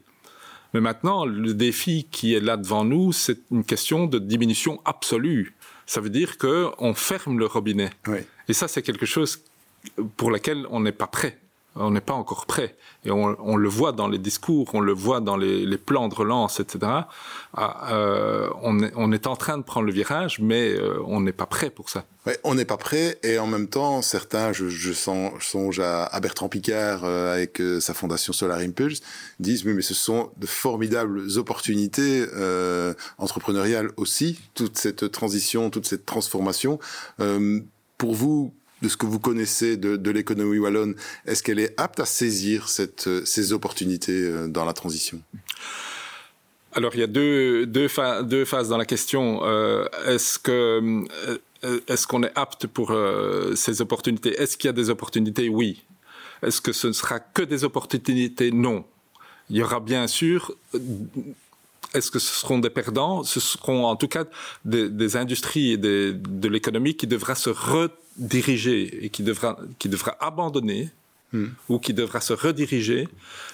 Mais 0.74 0.80
maintenant, 0.80 1.26
le 1.26 1.54
défi 1.54 2.08
qui 2.10 2.34
est 2.34 2.40
là 2.40 2.58
devant 2.58 2.86
nous, 2.86 3.12
c'est 3.12 3.40
une 3.52 3.64
question 3.64 4.08
de 4.08 4.20
diminution 4.20 4.80
absolue. 4.86 5.56
Ça 5.86 6.00
veut 6.00 6.10
dire 6.10 6.38
qu'on 6.38 6.94
ferme 6.94 7.40
le 7.40 7.46
robinet. 7.46 7.90
Oui. 8.08 8.20
Et 8.48 8.54
ça, 8.54 8.68
c'est 8.68 8.82
quelque 8.82 9.06
chose 9.06 9.44
pour 10.16 10.32
lequel 10.32 10.66
on 10.70 10.80
n'est 10.80 10.94
pas 10.94 11.08
prêt. 11.08 11.38
On 11.76 11.92
n'est 11.92 12.02
pas 12.02 12.14
encore 12.14 12.46
prêt. 12.46 12.76
Et 13.06 13.12
on, 13.12 13.56
le 13.56 13.70
voit 13.70 13.94
dans 13.94 14.10
les 14.10 14.18
discours, 14.18 14.70
on 14.74 14.82
le 14.82 14.92
voit 14.92 15.22
dans 15.22 15.38
les, 15.38 15.78
plans 15.78 16.10
de 16.10 16.14
relance, 16.14 16.60
etc. 16.60 16.80
Ah, 17.54 17.94
euh, 17.94 18.50
on, 18.62 19.12
est, 19.12 19.26
en 19.26 19.36
train 19.38 19.58
de 19.58 19.64
prendre 19.64 19.88
le 19.88 19.94
virage, 19.94 20.40
mais 20.40 20.74
euh, 20.74 21.02
on 21.08 21.22
n'est 21.22 21.32
pas 21.32 21.46
prêt 21.46 21.70
pour 21.70 21.90
ça. 21.90 22.06
Ouais, 22.28 22.38
on 22.44 22.56
n'est 22.56 22.66
pas 22.66 22.78
prêt, 22.78 23.18
et 23.24 23.40
en 23.40 23.48
même 23.48 23.68
temps, 23.68 24.02
certains, 24.02 24.52
je, 24.52 24.92
songe 24.92 25.80
à, 25.80 26.20
Bertrand 26.20 26.50
Picard 26.50 27.06
euh, 27.06 27.34
avec 27.34 27.62
sa 27.80 27.94
fondation 27.94 28.34
Solar 28.34 28.60
Impulse, 28.60 29.02
disent 29.40 29.66
oui, 29.66 29.74
mais 29.74 29.82
ce 29.82 29.94
sont 29.94 30.32
de 30.38 30.46
formidables 30.46 31.22
opportunités 31.38 32.26
entrepreneuriales 33.18 33.92
aussi, 33.96 34.40
toute 34.54 34.78
cette 34.78 35.10
transition, 35.10 35.70
toute 35.70 35.88
cette 35.88 36.06
transformation. 36.06 36.80
pour 37.98 38.14
vous, 38.14 38.54
de 38.82 38.88
ce 38.90 38.98
que 38.98 39.06
vous 39.06 39.20
connaissez 39.20 39.78
de, 39.78 40.12
l'économie 40.12 40.58
wallonne, 40.58 40.96
est-ce 41.26 41.44
qu'elle 41.44 41.60
est 41.60 41.80
apte 41.80 42.00
à 42.00 42.06
saisir 42.06 42.68
euh, 42.80 43.22
ces 43.26 43.54
opportunités 43.54 44.24
euh, 44.24 44.48
dans 44.48 44.66
la 44.66 44.74
transition? 44.74 45.22
Alors 46.74 46.96
il 46.96 47.02
y 47.02 47.04
a 47.04 47.08
deux, 47.08 47.66
deux, 47.66 47.88
deux 48.24 48.46
phases 48.46 48.70
dans 48.70 48.78
la 48.78 48.86
question. 48.86 49.42
Euh, 49.44 49.86
est-ce 50.08 50.40
que 50.40 51.04
est-ce 51.88 52.08
qu'on 52.08 52.24
est 52.24 52.32
apte 52.36 52.66
pour 52.66 52.96
ces 53.56 53.82
opportunités? 53.82 54.30
Est-ce 54.42 54.58
qu'il 54.58 54.68
y 54.68 54.70
a 54.70 54.74
des 54.74 54.90
opportunités? 54.90 55.48
Oui. 55.48 55.84
Est-ce 56.42 56.60
que 56.60 56.72
ce 56.72 56.88
ne 56.88 56.94
sera 56.94 57.20
que 57.20 57.44
des 57.44 57.64
opportunités? 57.64 58.52
Non. 58.52 58.84
Il 59.50 59.58
y 59.58 59.62
aura 59.62 59.80
bien 59.80 60.08
sûr 60.08 60.56
est-ce 61.94 62.12
que 62.12 62.20
ce 62.20 62.34
seront 62.34 62.60
des 62.60 62.70
perdants? 62.70 63.24
Ce 63.24 63.40
seront 63.40 63.86
en 63.86 63.96
tout 63.96 64.08
cas 64.08 64.26
des, 64.66 65.16
industries 65.16 65.72
et 65.72 65.78
de 65.78 66.48
l'économie 66.48 66.96
qui 66.96 67.08
devra 67.08 67.36
se 67.36 67.50
rediriger 67.50 69.06
et 69.06 69.10
qui 69.10 69.24
devra, 69.24 69.58
qui 69.80 69.90
devra 69.90 70.16
abandonner 70.20 70.90
hmm. 71.34 71.48
ou 71.70 71.80
qui 71.80 71.94
devra 71.94 72.22
se 72.22 72.34
rediriger, 72.34 73.08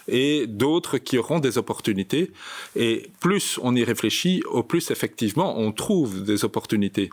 et 0.07 0.45
d'autres 0.47 0.97
qui 0.97 1.17
auront 1.17 1.39
des 1.39 1.57
opportunités. 1.57 2.31
Et 2.75 3.09
plus 3.19 3.59
on 3.61 3.75
y 3.75 3.83
réfléchit, 3.83 4.43
au 4.49 4.63
plus 4.63 4.91
effectivement 4.91 5.57
on 5.59 5.71
trouve 5.71 6.23
des 6.23 6.45
opportunités. 6.45 7.09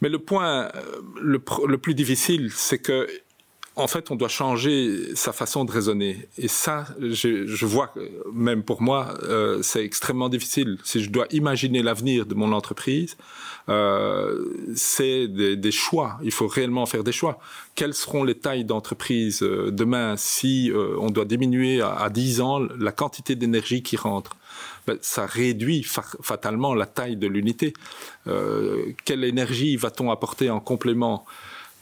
Mais 0.00 0.08
le 0.08 0.18
point 0.18 0.70
le, 1.20 1.42
le 1.66 1.78
plus 1.78 1.94
difficile, 1.94 2.50
c'est 2.54 2.78
que 2.78 3.06
en 3.76 3.86
fait, 3.86 4.10
on 4.10 4.16
doit 4.16 4.28
changer 4.28 5.14
sa 5.14 5.32
façon 5.32 5.64
de 5.64 5.72
raisonner. 5.72 6.28
Et 6.38 6.48
ça, 6.48 6.86
je, 7.00 7.46
je 7.46 7.66
vois, 7.66 7.94
même 8.32 8.62
pour 8.62 8.82
moi, 8.82 9.14
euh, 9.22 9.62
c'est 9.62 9.84
extrêmement 9.84 10.28
difficile. 10.28 10.78
Si 10.84 11.02
je 11.02 11.10
dois 11.10 11.26
imaginer 11.30 11.82
l'avenir 11.82 12.26
de 12.26 12.34
mon 12.34 12.52
entreprise, 12.52 13.16
euh, 13.68 14.44
c'est 14.74 15.28
des, 15.28 15.56
des, 15.56 15.70
choix. 15.70 16.18
Il 16.22 16.32
faut 16.32 16.48
réellement 16.48 16.84
faire 16.86 17.04
des 17.04 17.12
choix. 17.12 17.38
Quelles 17.76 17.94
seront 17.94 18.24
les 18.24 18.34
tailles 18.34 18.64
d'entreprise 18.64 19.42
euh, 19.42 19.70
demain 19.70 20.16
si 20.16 20.70
euh, 20.70 20.96
on 20.98 21.10
doit 21.10 21.24
diminuer 21.24 21.80
à, 21.80 21.94
à 21.94 22.10
10 22.10 22.40
ans 22.40 22.60
la 22.78 22.92
quantité 22.92 23.36
d'énergie 23.36 23.82
qui 23.82 23.96
rentre? 23.96 24.36
Ben, 24.86 24.98
ça 25.02 25.26
réduit 25.26 25.84
fatalement 25.84 26.74
la 26.74 26.86
taille 26.86 27.16
de 27.16 27.26
l'unité. 27.26 27.74
Euh, 28.26 28.92
quelle 29.04 29.24
énergie 29.24 29.76
va-t-on 29.76 30.10
apporter 30.10 30.50
en 30.50 30.60
complément? 30.60 31.24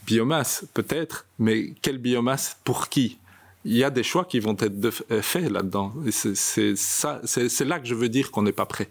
Biomasse, 0.09 0.65
peut-être, 0.73 1.27
mais 1.38 1.75
quelle 1.83 1.99
biomasse 1.99 2.57
pour 2.65 2.88
qui? 2.88 3.19
Il 3.67 3.77
y 3.77 3.85
a 3.85 3.91
des 3.91 4.03
choix 4.03 4.25
qui 4.25 4.41
vont 4.41 4.57
être 4.59 5.05
euh, 5.11 5.21
faits 5.21 5.50
là-dedans. 5.50 5.93
C'est 6.11 7.65
là 7.65 7.79
que 7.79 7.87
je 7.87 7.95
veux 7.95 8.09
dire 8.09 8.31
qu'on 8.31 8.43
n'est 8.43 8.53
pas 8.53 8.65
prêt. 8.65 8.88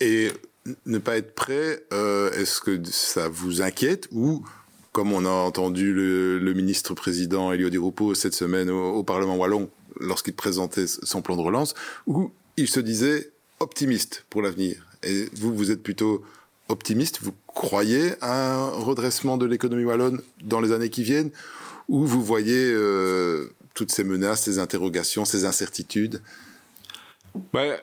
Et, 0.00 0.30
ne 0.86 0.96
pas 0.96 1.18
être 1.18 1.34
prêt, 1.34 1.84
euh, 1.92 2.32
est-ce 2.32 2.62
que 2.62 2.82
ça 2.84 3.28
vous 3.28 3.60
inquiète? 3.60 4.08
Ou 4.12 4.42
comme 4.92 5.12
on 5.12 5.26
a 5.26 5.30
entendu 5.30 5.92
le, 5.92 6.54
ministre-président 6.54 7.52
Elio 7.52 7.68
Di 7.68 7.76
Rupo 7.76 8.14
cette 8.14 8.32
semaine 8.32 8.70
au, 8.70 9.02
Parlement 9.02 9.36
wallon 9.36 9.68
lorsqu'il 10.00 10.34
présentait 10.34 10.86
son 10.86 11.20
plan 11.20 11.36
de 11.36 11.42
relance, 11.42 11.74
où 12.06 12.32
il 12.56 12.68
se 12.68 12.80
disait 12.80 13.32
optimiste 13.60 14.24
pour 14.30 14.40
l'avenir. 14.40 14.86
Et 15.02 15.28
vous, 15.34 15.54
vous 15.54 15.70
êtes 15.70 15.82
plutôt 15.82 16.24
optimiste 16.68 17.20
Vous 17.22 17.34
croyez 17.46 18.12
à 18.20 18.54
un 18.54 18.70
redressement 18.70 19.36
de 19.36 19.46
l'économie 19.46 19.84
wallonne 19.84 20.20
dans 20.42 20.60
les 20.60 20.72
années 20.72 20.90
qui 20.90 21.02
viennent 21.02 21.30
Ou 21.88 22.04
vous 22.04 22.22
voyez 22.22 22.72
euh, 22.72 23.50
toutes 23.74 23.90
ces 23.90 24.04
menaces, 24.04 24.42
ces 24.42 24.58
interrogations, 24.58 25.24
ces 25.24 25.44
incertitudes? 25.44 26.22
Ben, 27.52 27.78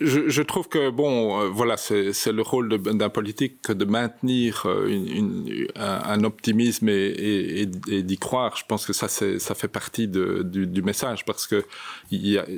je, 0.00 0.42
trouve 0.42 0.68
que 0.68 0.90
bon, 0.90 1.40
euh, 1.40 1.48
voilà, 1.48 1.76
c'est 1.76 2.32
le 2.32 2.42
rôle 2.42 2.68
d'un 2.68 3.08
politique 3.08 3.70
de 3.70 3.84
maintenir 3.84 4.64
euh, 4.66 5.68
un, 5.76 6.24
optimisme 6.24 6.88
et, 6.88 7.66
d'y 7.66 8.18
croire. 8.18 8.56
Je 8.56 8.64
pense 8.66 8.84
que 8.84 8.92
ça, 8.92 9.08
ça 9.08 9.54
fait 9.54 9.68
partie 9.68 10.08
de, 10.08 10.42
du, 10.42 10.82
message 10.82 11.24
parce 11.24 11.46
que 11.46 11.64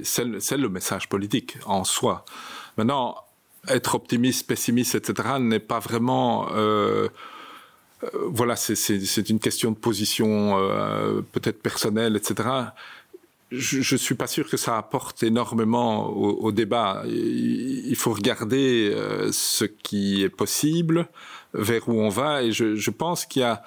c'est 0.03 0.57
le 0.57 0.69
message 0.69 1.09
politique 1.09 1.59
en 1.67 1.85
soi. 1.85 2.25
Maintenant, 2.79 3.17
être 3.69 3.95
optimiste, 3.95 4.47
pessimiste, 4.47 4.95
etc., 4.95 5.29
n'est 5.41 5.59
pas 5.59 5.79
vraiment... 5.79 6.49
Euh, 6.53 7.09
euh, 8.05 8.09
voilà, 8.27 8.55
c'est 8.57 9.31
une 9.31 9.41
question 9.41 9.73
de 9.73 9.77
position 9.77 10.59
euh, 10.59 11.21
peut-être 11.33 11.61
personnelle, 11.61 12.17
etc. 12.17 12.49
Je 13.51 13.79
ne 13.79 13.99
suis 13.99 14.15
pas 14.15 14.27
sûr 14.27 14.49
que 14.49 14.57
ça 14.57 14.77
apporte 14.77 15.23
énormément 15.23 16.07
au, 16.09 16.53
débat. 16.53 17.03
Il, 17.07 17.97
faut 17.97 18.13
regarder 18.13 18.95
ce 19.33 19.65
qui 19.65 20.23
est 20.23 20.29
possible, 20.29 21.09
vers 21.55 21.89
où 21.89 21.99
on 21.99 22.11
va, 22.11 22.43
et 22.43 22.53
je, 22.53 22.77
je 22.77 22.91
pense 22.91 23.25
qu'il 23.25 23.41
y 23.41 23.45
a 23.47 23.63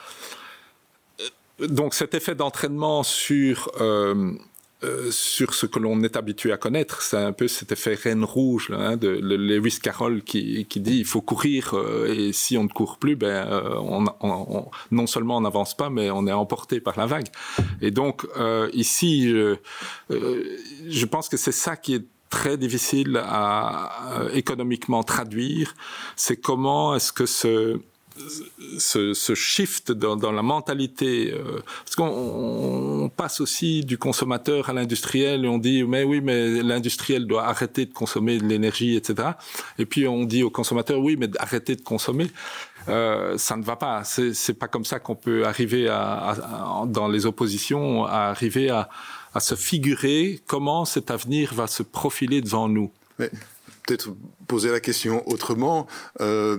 donc 1.59 1.95
cet 1.95 2.13
effet 2.13 2.35
d'entraînement 2.35 3.01
sur 3.01 3.71
euh, 4.83 5.11
sur 5.11 5.53
ce 5.53 5.67
que 5.67 5.77
l'on 5.77 6.01
est 6.01 6.15
habitué 6.15 6.51
à 6.51 6.57
connaître. 6.57 7.03
C'est 7.03 7.17
un 7.17 7.33
peu 7.33 7.47
cet 7.47 7.71
effet 7.71 7.93
reine 7.93 8.23
rouge 8.23 8.71
hein, 8.75 8.97
de, 8.97 9.09
Lewis 9.09 9.77
Carroll 9.79 10.23
qui, 10.23 10.65
qui, 10.65 10.79
dit 10.79 10.97
il 10.97 11.05
faut 11.05 11.21
courir 11.21 11.75
euh, 11.75 12.11
et 12.11 12.33
si 12.33 12.57
on 12.57 12.63
ne 12.63 12.67
court 12.67 12.97
plus, 12.97 13.15
ben, 13.15 13.27
euh, 13.27 13.75
on, 13.79 14.05
on, 14.21 14.65
non 14.89 15.05
seulement 15.05 15.37
on 15.37 15.41
n'avance 15.41 15.77
pas, 15.77 15.91
mais 15.91 16.09
on 16.09 16.25
est 16.25 16.31
emporté 16.31 16.79
par 16.79 16.97
la 16.97 17.05
vague. 17.05 17.27
Et 17.81 17.91
donc 17.91 18.25
ici, 18.73 19.31
je 20.09 21.05
pense 21.05 21.29
que 21.29 21.37
c'est 21.37 21.51
ça 21.51 21.75
qui 21.75 21.95
est 21.95 22.05
très 22.29 22.57
difficile 22.57 23.21
à 23.23 23.91
économiquement 24.33 25.03
traduire. 25.03 25.75
C'est 26.15 26.37
comment 26.37 26.95
est-ce 26.95 27.13
que 27.13 27.27
ce 27.27 27.79
ce, 28.77 29.35
shift 29.35 29.91
dans, 29.91 30.31
la 30.31 30.41
mentalité, 30.41 31.33
euh, 31.33 31.61
parce 31.85 31.95
qu'on 31.95 33.11
passe 33.15 33.41
aussi 33.41 33.83
du 33.85 33.97
consommateur 33.97 34.69
à 34.69 34.73
l'industriel 34.73 35.45
et 35.45 35.47
on 35.47 35.57
dit 35.57 35.83
mais 35.83 36.03
oui 36.03 36.21
mais 36.21 36.61
l'industriel 36.61 37.25
doit 37.25 37.45
arrêter 37.45 37.85
de 37.85 37.93
consommer 37.93 38.37
de 38.37 38.45
l'énergie 38.45 38.95
etc. 38.95 39.29
Et 39.77 39.85
puis 39.85 40.07
on 40.07 40.25
dit 40.25 40.43
au 40.43 40.49
consommateur 40.49 40.99
oui 40.99 41.15
mais 41.17 41.29
arrêter 41.39 41.75
de 41.75 41.81
consommer, 41.81 42.27
euh, 42.89 43.37
ça 43.37 43.55
ne 43.57 43.63
va 43.63 43.75
pas. 43.75 44.03
C'est 44.03 44.53
pas 44.53 44.67
comme 44.67 44.85
ça 44.85 44.99
qu'on 44.99 45.15
peut 45.15 45.45
arriver 45.45 45.85
dans 45.85 47.07
les 47.07 47.25
oppositions 47.25 48.05
à 48.05 48.29
arriver 48.29 48.69
à, 48.69 48.89
à 49.33 49.39
se 49.39 49.55
figurer 49.55 50.41
comment 50.47 50.85
cet 50.85 51.11
avenir 51.11 51.53
va 51.53 51.67
se 51.67 51.83
profiler 51.83 52.41
devant 52.41 52.67
nous. 52.67 52.91
Peut-être 53.17 54.09
poser 54.47 54.71
la 54.71 54.79
question 54.79 55.27
autrement. 55.27 55.87
Euh, 56.19 56.57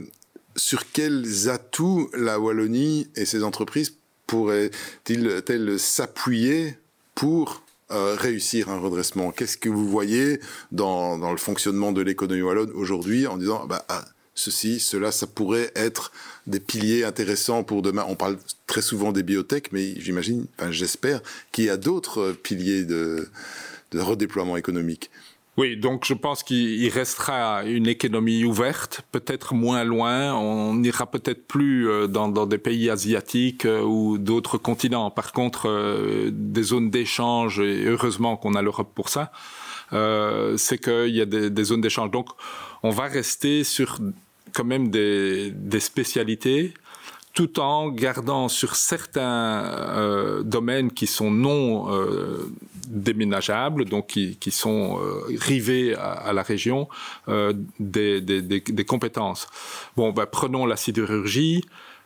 sur 0.56 0.90
quels 0.90 1.48
atouts 1.48 2.10
la 2.14 2.38
Wallonie 2.38 3.08
et 3.16 3.24
ses 3.24 3.44
entreprises 3.44 3.94
pourraient-elles 4.26 5.78
s'appuyer 5.78 6.76
pour 7.14 7.62
euh, 7.90 8.16
réussir 8.18 8.68
un 8.68 8.78
redressement? 8.78 9.32
Qu'est-ce 9.32 9.58
que 9.58 9.68
vous 9.68 9.88
voyez 9.88 10.40
dans, 10.70 11.30
le 11.30 11.36
fonctionnement 11.36 11.92
de 11.92 12.02
l'économie 12.02 12.42
wallonne 12.42 12.70
aujourd'hui 12.72 13.26
en 13.26 13.36
disant 13.36 13.66
bah, 13.66 13.84
ah, 13.88 14.04
ceci, 14.34 14.80
cela, 14.80 15.12
ça 15.12 15.26
pourrait 15.26 15.70
être 15.74 16.12
des 16.46 16.60
piliers 16.60 17.04
intéressants 17.04 17.64
pour 17.64 17.82
demain? 17.82 18.04
On 18.08 18.16
parle 18.16 18.38
très 18.66 18.82
souvent 18.82 19.12
des 19.12 19.22
biotech, 19.22 19.72
mais 19.72 20.00
j'imagine, 20.00 20.46
enfin 20.58 20.70
j'espère 20.70 21.20
qu'il 21.52 21.64
y 21.64 21.70
a 21.70 21.76
d'autres 21.76 22.32
piliers 22.32 22.84
de 22.84 23.28
redéploiement 23.94 24.56
économique. 24.56 25.10
Oui, 25.58 25.76
donc 25.76 26.06
je 26.06 26.14
pense 26.14 26.42
qu'il 26.42 26.88
restera 26.88 27.64
une 27.64 27.86
économie 27.86 28.42
ouverte, 28.42 29.02
peut-être 29.12 29.52
moins 29.52 29.84
loin. 29.84 30.34
On 30.34 30.74
n'ira 30.74 31.06
peut-être 31.10 31.46
plus 31.46 31.90
euh, 31.90 32.06
dans, 32.06 32.46
des 32.46 32.56
pays 32.56 32.88
asiatiques 32.88 33.66
euh, 33.66 33.82
ou 33.82 34.16
d'autres 34.16 34.56
continents. 34.56 35.10
Par 35.10 35.32
contre, 35.32 35.68
euh, 35.68 36.30
des 36.32 36.62
zones 36.62 36.88
d'échange, 36.88 37.60
et 37.60 37.84
heureusement 37.84 38.38
qu'on 38.38 38.54
a 38.54 38.62
l'Europe 38.62 38.92
pour 38.94 39.10
ça, 39.10 39.30
c'est 40.56 40.78
qu'il 40.78 41.14
y 41.14 41.20
a 41.20 41.26
des, 41.26 41.64
zones 41.64 41.82
d'échange. 41.82 42.10
Donc, 42.10 42.28
on 42.82 42.88
va 42.88 43.08
rester 43.08 43.62
sur 43.62 43.98
quand 44.54 44.64
même 44.64 44.88
des 44.88 45.80
spécialités 45.80 46.72
tout 47.32 47.60
en 47.60 47.88
gardant 47.88 48.48
sur 48.48 48.76
certains 48.76 49.64
euh, 49.64 50.42
domaines 50.42 50.90
qui 50.90 51.06
sont 51.06 51.30
non 51.30 51.90
euh, 51.90 52.52
déménageables, 52.88 53.86
donc 53.86 54.08
qui, 54.08 54.36
qui 54.36 54.50
sont 54.50 54.98
euh, 55.00 55.22
rivés 55.38 55.94
à, 55.94 56.32
la 56.32 56.42
région, 56.42 56.88
des, 57.78 58.20
des, 58.20 58.42
des, 58.42 58.84
compétences. 58.84 59.46
Bon, 59.96 60.12
ben, 60.12 60.26
prenons 60.26 60.66
la 60.66 60.76
sidérurgie. 60.76 61.64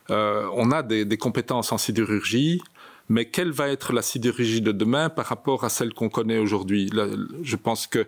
on 0.09 0.71
a 0.71 0.83
des, 0.83 1.17
compétences 1.17 1.71
en 1.71 1.77
sidérurgie, 1.77 2.61
Mais 3.09 3.25
quelle 3.25 3.51
va 3.51 3.69
être 3.69 3.93
la 3.93 4.01
sidérurgie 4.01 4.61
de 4.61 4.71
demain 4.71 5.09
par 5.09 5.25
rapport 5.25 5.63
à 5.63 5.69
celle 5.69 5.93
qu'on 5.93 6.09
connaît 6.09 6.39
aujourd'hui? 6.39 6.89
Je 7.41 7.55
pense 7.55 7.87
que 7.87 8.07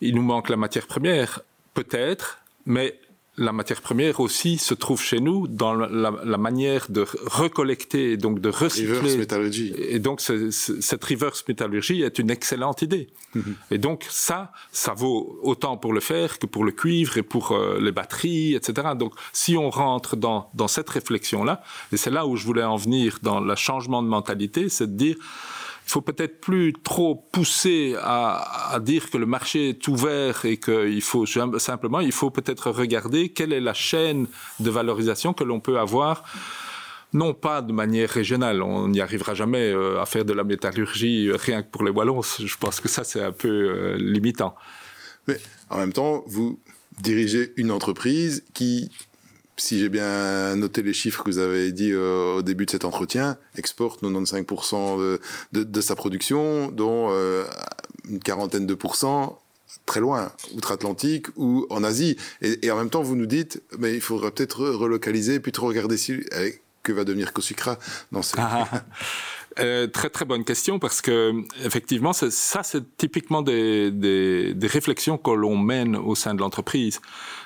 il 0.00 0.14
nous 0.14 0.22
manque 0.22 0.48
la 0.48 0.56
matière 0.56 0.86
première, 0.86 1.40
peut-être, 1.74 2.38
mais 2.66 2.98
la 3.38 3.52
matière 3.52 3.80
première 3.80 4.20
aussi 4.20 4.58
se 4.58 4.74
trouve 4.74 5.00
chez 5.00 5.18
nous 5.18 5.48
dans 5.48 5.72
la, 5.74 6.10
manière 6.36 6.86
de 6.90 7.06
recollecter 7.24 8.12
et 8.12 8.16
donc 8.18 8.40
de 8.40 8.50
recycler. 8.50 8.98
Reverse 8.98 9.16
métallurgie. 9.16 9.74
Et 9.78 9.98
donc 10.00 10.20
cette 10.20 11.04
reverse 11.04 11.42
métallurgie 11.48 12.02
est 12.02 12.18
une 12.18 12.30
excellente 12.30 12.82
idée. 12.82 13.08
Mhm. 13.34 13.54
Et 13.70 13.78
donc 13.78 14.06
ça, 14.10 14.52
ça 14.70 14.92
vaut 14.92 15.38
autant 15.42 15.78
pour 15.78 15.94
le 15.94 16.00
fer 16.00 16.38
que 16.38 16.46
pour 16.46 16.64
le 16.64 16.72
cuivre 16.72 17.16
et 17.16 17.22
pour 17.22 17.52
euh, 17.52 17.78
les 17.80 17.92
batteries, 17.92 18.54
etc. 18.54 18.88
Donc 18.98 19.14
si 19.32 19.56
on 19.56 19.70
rentre 19.70 20.14
dans, 20.14 20.50
dans 20.52 20.68
cette 20.68 20.90
réflexion-là, 20.90 21.62
et 21.90 21.96
c'est 21.96 22.10
là 22.10 22.26
où 22.26 22.36
je 22.36 22.44
voulais 22.44 22.64
en 22.64 22.76
venir 22.76 23.18
dans 23.22 23.40
le 23.40 23.54
changement 23.54 24.02
de 24.02 24.08
mentalité, 24.08 24.68
c'est 24.68 24.88
de 24.88 24.96
dire 24.96 25.16
faut 25.86 26.00
peut-être 26.00 26.40
plus 26.40 26.72
trop 26.72 27.14
pousser 27.14 27.94
à, 28.00 28.78
dire 28.80 29.10
que 29.10 29.18
le 29.18 29.26
marché 29.26 29.70
est 29.70 29.88
ouvert 29.88 30.44
et 30.44 30.58
qu'il 30.58 31.02
faut 31.02 31.26
simplement, 31.26 32.00
il 32.00 32.12
faut 32.12 32.30
peut-être 32.30 32.70
regarder 32.70 33.28
quelle 33.30 33.52
est 33.52 33.60
la 33.60 33.74
chaîne 33.74 34.26
de 34.60 34.70
valorisation 34.70 35.34
que 35.34 35.44
l'on 35.44 35.60
peut 35.60 35.78
avoir. 35.78 36.24
Non 37.12 37.34
pas 37.34 37.60
de 37.60 37.72
manière 37.72 38.08
régionale, 38.08 38.62
on 38.62 38.88
n'y 38.88 39.00
arrivera 39.00 39.34
jamais 39.34 39.70
euh, 39.70 40.00
à 40.00 40.06
faire 40.06 40.24
de 40.24 40.32
la 40.32 40.44
métallurgie 40.44 41.28
euh, 41.28 41.36
rien 41.36 41.62
que 41.62 41.68
pour 41.68 41.84
les 41.84 41.90
Wallons. 41.90 42.22
Je 42.22 42.56
pense 42.56 42.80
que 42.80 42.88
ça 42.88 43.04
c'est 43.04 43.22
un 43.22 43.32
peu 43.32 43.48
euh, 43.48 43.96
limitant. 43.98 44.54
Mais 45.28 45.38
en 45.68 45.76
même 45.76 45.92
temps, 45.92 46.24
vous 46.26 46.58
dirigez 47.00 47.52
une 47.56 47.70
entreprise 47.70 48.44
qui 48.54 48.90
si 49.62 49.78
j'ai 49.78 49.88
bien 49.88 50.56
noté 50.56 50.82
les 50.82 50.92
chiffres 50.92 51.22
que 51.22 51.30
vous 51.30 51.38
avez 51.38 51.70
dit 51.70 51.92
euh, 51.92 52.34
au 52.34 52.42
début 52.42 52.66
de 52.66 52.70
cet 52.72 52.84
entretien, 52.84 53.38
exporte 53.56 54.02
95% 54.02 55.18
de, 55.52 55.80
sa 55.80 55.94
production, 55.94 56.72
dont 56.72 57.10
euh, 57.10 57.44
une 58.08 58.18
quarantaine 58.18 58.66
de 58.66 58.74
pourcents 58.74 59.38
très 59.86 60.00
loin, 60.00 60.32
outre-Atlantique 60.54 61.28
ou 61.36 61.66
en 61.70 61.84
Asie. 61.84 62.16
Et, 62.40 62.70
en 62.70 62.76
même 62.76 62.90
temps, 62.90 63.02
vous 63.02 63.16
nous 63.16 63.26
dites, 63.26 63.62
mais 63.78 63.94
il 63.94 64.00
faudrait 64.00 64.32
peut-être 64.32 64.66
relocaliser, 64.68 65.38
puis 65.38 65.52
trop 65.52 65.68
regarder 65.68 65.96
si, 65.96 66.20
que 66.82 66.92
va 66.92 67.04
devenir 67.04 67.32
Cosucra 67.32 67.78
dans 68.10 68.22
ce... 68.22 68.34
Ah, 68.38 68.68
ah. 68.72 68.82
Euh, 69.58 69.86
très 69.86 70.08
très 70.08 70.24
bonne 70.24 70.44
question 70.44 70.78
parce 70.78 71.02
que 71.02 71.44
effectivement 71.62 72.14
ça 72.14 72.62
c'est 72.62 72.96
typiquement 72.96 73.42
des, 73.42 73.90
des, 73.90 74.66
réflexions 74.66 75.18
que 75.18 75.30
l'on 75.30 75.58
mène 75.58 75.96
au 75.96 76.14
sein 76.14 76.34
de 76.34 76.40
l'entreprise. 76.40 77.00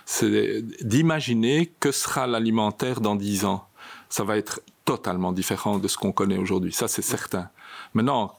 C'est 0.04 0.62
d'imaginer 0.84 1.72
que 1.80 1.90
sera 1.90 2.26
l'alimentaire 2.26 3.00
dans 3.00 3.16
dix 3.16 3.44
ans. 3.44 3.66
Ça 4.08 4.22
va 4.22 4.36
être 4.36 4.60
totalement 4.84 5.32
différent 5.32 5.78
de 5.78 5.88
ce 5.88 5.96
qu'on 5.96 6.12
connaît 6.12 6.38
aujourd'hui. 6.38 6.72
Ça 6.72 6.86
c'est 6.86 7.02
certain. 7.02 7.50
Maintenant, 7.92 8.38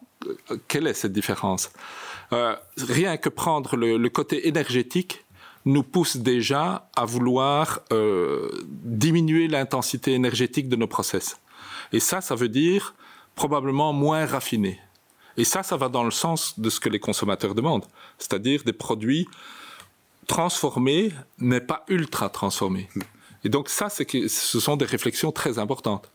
quelle 0.70 0.88
est 0.88 0.94
cette 0.94 1.14
différence? 1.14 1.70
Euh, 2.32 2.56
Rien 2.78 3.18
que 3.18 3.30
prendre 3.30 3.76
le, 3.76 3.98
le 3.98 4.10
côté 4.10 4.48
énergétique 4.48 5.26
nous 5.66 5.84
pousse 5.84 6.16
déjà 6.18 6.90
à 6.96 7.04
vouloir 7.04 7.82
euh, 7.92 8.50
diminuer 8.66 9.50
l'intensité 9.50 10.14
énergétique 10.14 10.70
de 10.70 10.78
nos 10.78 10.88
process. 10.88 11.38
Et 11.92 12.00
ça, 12.00 12.22
ça 12.22 12.36
veut 12.36 12.50
dire 12.50 12.96
probablement 13.38 13.94
moins 13.94 14.26
raffiné. 14.26 14.82
Et 15.38 15.46
ça, 15.46 15.64
ça 15.64 15.78
va 15.78 15.88
dans 15.88 16.04
le 16.04 16.12
sens 16.12 16.60
de 16.60 16.70
ce 16.70 16.80
que 16.82 16.90
les 16.90 17.00
consommateurs 17.00 17.56
demandent, 17.56 17.86
c'est-à-dire 18.18 18.64
des 18.66 18.74
produits 18.74 19.28
transformés, 20.26 21.14
mais 21.38 21.62
pas 21.62 21.86
ultra 21.88 22.30
transformés. 22.30 22.90
Et 23.46 23.50
donc 23.50 23.70
ça, 23.70 23.88
que 23.90 24.28
ce 24.28 24.60
sont 24.60 24.76
des 24.76 24.86
réflexions 24.86 25.32
très 25.32 25.60
importantes. 25.60 26.12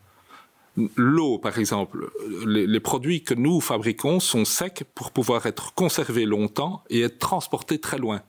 L'eau, 0.97 1.39
par 1.39 1.59
exemple, 1.59 2.11
les, 2.47 2.81
produits 2.81 3.23
que 3.23 3.35
nous 3.35 3.61
fabriquons 3.61 4.21
sont 4.21 4.45
secs 4.45 4.85
pour 4.95 5.13
pouvoir 5.13 5.47
être 5.47 5.75
conservés 5.75 6.25
longtemps 6.25 6.83
et 6.91 7.03
être 7.03 7.19
transportés 7.19 7.79
très 7.79 7.99
loin 7.99 8.23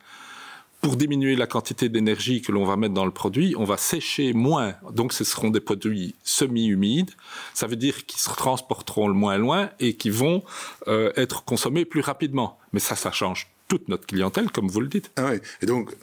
pour 0.84 0.98
diminuer 0.98 1.38
la 1.38 1.48
quantité 1.48 1.88
d'énergie 1.88 2.42
que 2.42 2.52
l'on 2.52 2.66
va 2.66 2.76
mettre 2.76 2.94
dans 2.94 3.06
le 3.06 3.12
produit, 3.12 3.56
on 3.58 3.64
va 3.64 3.78
sécher 3.78 4.34
moins. 4.34 4.76
Donc 4.92 5.14
ce 5.14 5.24
seront 5.24 5.50
des 5.50 5.62
produits 5.62 6.14
semi-humides. 6.26 7.12
Ça 7.54 7.68
veut 7.68 7.78
dire 7.78 8.06
qu'ils 8.06 8.20
se 8.20 8.30
transporteront 8.30 9.08
le 9.08 9.14
moins 9.14 9.38
loin 9.38 9.70
et 9.80 9.96
qui 9.96 10.10
vont 10.10 10.44
euh, 10.88 11.14
être 11.16 11.46
consommés 11.46 11.86
plus 11.86 12.02
rapidement. 12.02 12.60
Mais 12.74 12.82
ça, 12.82 12.98
ça 12.98 13.14
change 13.14 13.48
toute 13.70 13.88
notre 13.88 14.06
clientèle, 14.06 14.52
comme 14.52 14.68
vous 14.68 14.82
le 14.82 14.88
dites. 14.88 15.10
Ah 15.16 15.30
oui. 15.32 15.40
Et 15.62 15.66
donc, 15.66 15.96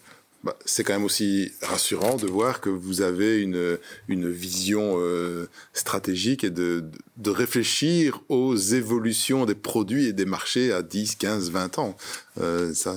bah, 0.45 0.57
c'est 0.65 0.83
quand 0.83 0.95
même 0.95 1.05
aussi 1.05 1.53
rassurant 1.61 2.17
de 2.17 2.27
voir 2.27 2.63
que 2.63 2.71
vous 2.71 3.03
avez 3.03 3.43
une, 3.43 3.77
une 4.09 4.31
vision 4.31 4.95
euh, 4.97 5.47
stratégique 5.75 6.43
et 6.43 6.51
de, 6.51 6.85
de 7.19 7.31
réfléchir 7.31 8.23
aux 8.31 8.57
évolutions 8.57 9.45
des 9.45 9.55
produits 9.55 10.07
et 10.07 10.15
des 10.15 10.25
marchés 10.25 10.73
à 10.73 10.81
10, 10.81 11.17
15, 11.17 11.51
20 11.51 11.79
ans. 11.79 11.99
Euh, 12.41 12.73
ça, 12.73 12.95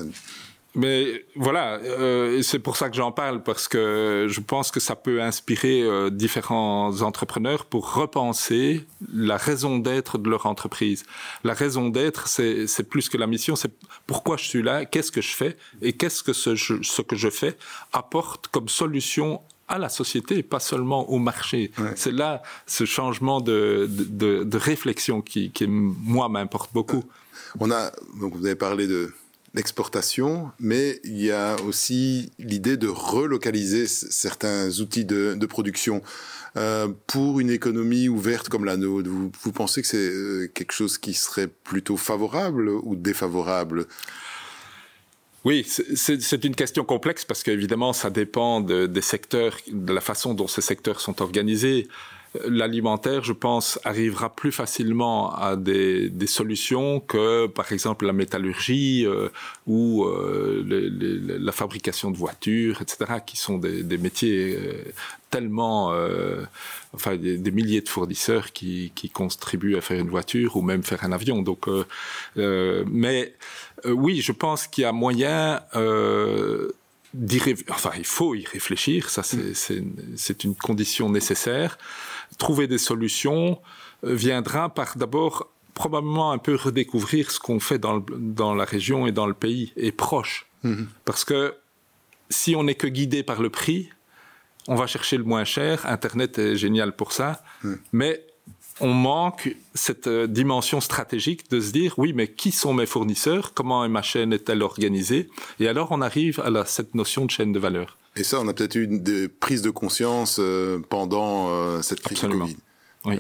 mais 0.76 1.26
voilà, 1.36 1.76
euh, 1.76 2.42
c'est 2.42 2.58
pour 2.58 2.78
ça 2.78 2.90
que 2.90 2.96
j'en 2.96 3.12
parle 3.12 3.44
parce 3.44 3.68
que 3.68 4.26
je 4.28 4.40
pense 4.40 4.72
que 4.72 4.80
ça 4.80 4.96
peut 4.96 5.22
inspirer 5.22 5.84
euh, 5.84 6.10
différents 6.10 7.02
entrepreneurs 7.02 7.66
pour 7.66 7.94
repenser 7.94 8.84
la 9.14 9.38
raison 9.38 9.78
d'être 9.78 10.18
de 10.18 10.30
leur 10.32 10.48
entreprise. 10.48 11.04
La 11.44 11.54
raison 11.54 11.90
d'être, 11.90 12.28
c'est 12.28 12.90
plus 12.90 13.08
que 13.08 13.18
la 13.18 13.28
mission, 13.28 13.56
c'est 13.56 13.72
pourquoi 14.08 14.36
je 14.38 14.46
suis 14.46 14.64
là, 14.64 14.86
qu'est-ce 14.86 15.12
que 15.12 15.22
je 15.22 15.36
fais 15.36 15.58
et 15.84 15.94
qu'est-ce 15.94 16.24
que 16.24 16.34
ce, 16.34 16.56
ce, 16.56 17.02
que 17.04 17.16
je 17.16 17.30
fais 17.30 17.56
apporte 17.92 18.48
comme 18.48 18.68
solution 18.68 19.42
à 19.68 19.78
la 19.78 19.90
société, 19.90 20.42
pas 20.44 20.60
seulement 20.60 21.10
au 21.10 21.20
marché. 21.20 21.72
C'est 21.96 22.12
là 22.12 22.42
ce 22.66 22.86
changement 22.86 23.42
de, 23.42 23.88
de, 23.90 24.44
de 24.44 24.58
réflexion 24.58 25.22
qui, 25.22 25.52
qui 25.52 25.68
moi, 25.68 26.30
m'importe 26.30 26.74
beaucoup. 26.74 27.04
On 27.60 27.72
a 27.72 27.92
donc 28.20 28.36
vous 28.36 28.46
avez 28.46 28.56
parlé 28.56 28.88
de 28.88 29.14
l'exportation, 29.54 30.52
mais 30.60 31.00
il 31.04 31.22
y 31.22 31.32
a 31.32 31.56
aussi 31.62 32.32
l'idée 32.40 32.78
de 32.78 32.88
relocaliser 32.88 33.88
certains 33.88 34.70
outils 34.80 35.06
de, 35.06 35.46
production. 35.46 36.02
Euh, 36.56 36.88
pour 37.08 37.40
une 37.40 37.50
économie 37.50 38.10
ouverte 38.10 38.50
comme 38.50 38.66
la 38.66 38.78
nôtre, 38.78 39.10
vous, 39.10 39.52
pensez 39.52 39.82
que 39.82 39.88
c'est 39.88 39.98
euh, 39.98 40.48
quelque 40.54 40.72
chose 40.72 40.98
qui 40.98 41.14
serait 41.14 41.48
plutôt 41.48 41.98
favorable 41.98 42.70
ou 42.70 42.96
défavorable? 42.96 43.88
Oui, 45.46 45.68
c'est 45.68 46.46
une 46.46 46.56
question 46.56 46.86
complexe 46.86 47.26
parce 47.26 47.44
qu'évidemment, 47.44 47.92
ça 47.92 48.10
dépend 48.10 48.62
de, 48.62 48.88
des 48.88 49.02
secteurs, 49.02 49.58
de 49.68 49.92
la 49.92 50.00
façon 50.00 50.34
dont 50.34 50.48
ces 50.48 50.62
secteurs 50.62 51.02
sont 51.02 51.22
organisés 51.22 51.88
l'alimentaire, 52.48 53.24
je 53.24 53.34
pense, 53.34 53.80
arrivera 53.84 54.34
plus 54.34 54.52
facilement 54.52 55.36
à 55.36 55.56
des, 55.56 56.10
des, 56.10 56.28
solutions 56.28 57.00
que, 57.00 57.48
par 57.48 57.72
exemple, 57.72 58.06
la 58.06 58.14
métallurgie 58.14 59.06
euh, 59.06 59.30
ou 59.68 60.06
euh, 60.06 60.64
la 61.40 61.52
fabrication 61.52 62.10
de 62.12 62.18
voitures, 62.18 62.82
etc., 62.82 63.20
qui 63.26 63.38
sont 63.38 63.58
des, 63.58 63.84
des 63.84 63.98
métiers 63.98 64.58
euh, 64.58 64.84
tellement, 65.30 65.92
enfin, 66.94 67.16
des, 67.18 67.52
milliers 67.52 67.82
de 67.82 67.90
fournisseurs 67.90 68.52
qui, 68.52 68.92
qui, 68.94 69.10
contribuent 69.10 69.78
à 69.78 69.82
faire 69.82 70.00
une 70.00 70.10
voiture 70.10 70.58
ou 70.58 70.62
même 70.62 70.84
faire 70.84 71.04
un 71.04 71.12
avion. 71.12 71.42
Donc, 71.42 71.68
mais 72.36 73.34
oui, 73.86 74.22
je 74.22 74.32
pense 74.32 74.68
qu'il 74.68 74.84
y 74.84 74.86
a 74.86 74.92
moyen 74.92 75.60
enfin, 77.70 77.92
il 77.98 78.06
faut 78.06 78.36
y 78.36 78.46
réfléchir, 78.46 79.10
ça 79.10 79.22
c'est 79.24 80.44
une 80.44 80.56
condition 80.56 81.10
nécessaire 81.10 81.78
trouver 82.38 82.68
des 82.68 82.78
solutions 82.78 83.60
euh, 84.04 84.16
viendra 84.16 84.74
par 84.74 84.98
d'abord 84.98 85.50
probablement 85.74 86.32
un 86.32 86.38
peu 86.38 86.56
redécouvrir 86.56 87.32
ce 87.32 87.40
qu'on 87.40 87.60
fait 87.60 87.80
dans, 87.80 88.00
dans, 88.00 88.54
la 88.54 88.66
région 88.66 89.08
et 89.08 89.12
dans 89.12 89.26
le 89.26 89.34
pays 89.34 89.74
et 89.76 89.92
proche. 89.92 90.46
Mhm. 90.64 90.88
Parce 91.04 91.26
que 91.26 91.56
si 92.30 92.56
on 92.56 92.64
n'est 92.64 92.76
que 92.76 92.88
guidé 92.88 93.24
par 93.24 93.42
le 93.42 93.50
prix, 93.50 93.90
on 94.68 94.76
va 94.76 94.88
chercher 94.88 95.18
le 95.18 95.24
moins 95.24 95.46
cher. 95.46 95.86
Internet 95.86 96.38
est 96.38 96.56
génial 96.56 96.96
pour 96.96 97.12
ça. 97.12 97.44
Mhm. 97.64 97.80
Mais 97.92 98.26
on 98.84 98.94
manque 98.94 99.56
cette 99.74 100.08
euh, 100.08 100.28
dimension 100.28 100.82
stratégique 100.82 101.50
de 101.50 101.62
se 101.62 101.72
dire 101.72 101.96
oui, 101.98 102.12
mais 102.14 102.28
qui 102.28 102.52
sont 102.52 102.74
mes 102.74 102.86
fournisseurs? 102.86 103.54
Comment 103.54 103.88
ma 103.88 104.02
chaîne 104.02 104.34
est-elle 104.34 104.62
organisée? 104.62 105.30
Et 105.60 105.68
alors 105.68 105.88
on 105.92 106.02
arrive 106.02 106.40
à 106.42 106.66
cette 106.66 106.94
notion 106.94 107.26
de 107.26 107.32
chaîne 107.32 107.54
de 107.54 107.60
valeur. 107.60 107.98
Et 108.16 108.24
ça, 108.24 108.40
on 108.40 108.48
a 108.48 108.54
peut-être 108.54 108.76
eu 108.76 108.88
des 108.88 109.28
prises 109.28 109.64
de 109.64 109.72
conscience 109.72 110.38
euh, 110.40 110.80
pendant 110.90 111.50
euh, 111.50 111.82
cette 111.82 112.02
crise 112.02 112.22
de 112.22 112.28
Covid. 112.28 112.58
Oui. 113.06 113.18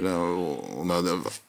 on 0.77 0.89
a 0.89 1.01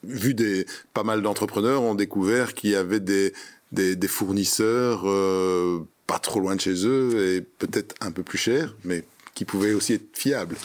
vu 0.03 0.35
des 0.35 0.67
pas 0.93 1.05
mal 1.05 1.23
d'entrepreneurs 1.23 1.83
ont 1.83 1.95
découvert 1.95 2.55
qu'il 2.55 2.71
y 2.71 2.75
avait 2.75 2.99
des 2.99 3.33
des, 3.71 3.95
des 3.95 4.09
fournisseurs 4.09 5.03
euh, 5.05 5.87
pas 6.09 6.19
trop 6.19 6.41
loin 6.41 6.57
de 6.57 6.61
chez 6.61 6.87
eux 6.87 7.37
et 7.37 7.43
peut-être 7.43 7.95
un 8.01 8.11
peu 8.11 8.23
plus 8.23 8.39
chers, 8.39 8.75
mais 8.85 9.05
qui 9.35 9.45
pouvaient 9.45 9.73
aussi 9.73 9.95
être 9.95 10.17
fiables. 10.17 10.57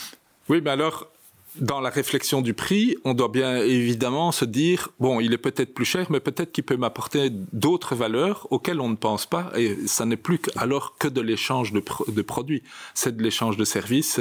Oui, 0.48 0.62
mais 0.64 0.72
alors 0.72 1.12
dans 1.56 1.82
la 1.82 1.90
réflexion 1.90 2.42
du 2.42 2.54
prix, 2.54 2.96
on 3.04 3.14
doit 3.14 3.28
bien 3.28 3.58
évidemment 3.58 4.32
se 4.32 4.46
dire 4.46 4.90
bon, 5.00 5.20
il 5.20 5.34
est 5.34 5.38
peut-être 5.38 5.74
plus 5.74 5.86
cher, 5.86 6.08
mais 6.10 6.20
peut-être 6.20 6.52
qu'il 6.52 6.64
peut, 6.64 6.78
m'apporter 6.78 7.32
d'autres 7.32 7.96
valeurs 7.96 8.48
auxquelles 8.52 8.80
on 8.80 8.90
ne 8.90 8.96
pense 8.96 9.26
pas. 9.26 9.52
Et 9.56 9.76
ça 9.88 10.06
n'est 10.06 10.18
plus 10.18 10.40
alors 10.56 10.98
que 10.98 11.08
de 11.08 11.22
l'échange 11.22 11.74
de, 11.74 12.22
produits. 12.22 12.64
C'est 12.94 13.18
de 13.18 13.24
l'échange 13.24 13.58
de 13.58 13.66
services, 13.66 14.20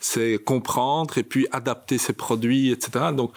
c'est 0.00 0.38
comprendre 0.38 1.18
et 1.18 1.22
puis 1.22 1.46
adapter 1.52 1.98
ces 1.98 2.14
produits, 2.14 2.70
etc. 2.70 3.06
Donc 3.14 3.32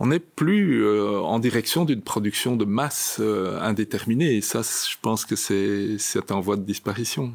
on 0.00 0.08
n'est 0.08 0.18
plus 0.18 0.84
euh, 0.84 1.20
en 1.20 1.38
direction 1.38 1.84
d'une 1.84 2.02
production 2.02 2.56
de 2.56 2.64
masse 2.64 3.18
euh, 3.20 3.60
indéterminée. 3.60 4.36
Et 4.36 4.40
ça, 4.40 4.62
je 4.62 4.96
pense 5.00 5.24
que 5.24 5.36
c'est 5.36 6.32
en 6.32 6.40
voie 6.40 6.56
de 6.56 6.62
disparition. 6.62 7.32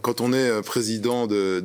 Quand 0.00 0.20
on 0.20 0.32
est 0.32 0.48
euh, 0.48 0.62
président 0.62 1.26
de, 1.26 1.62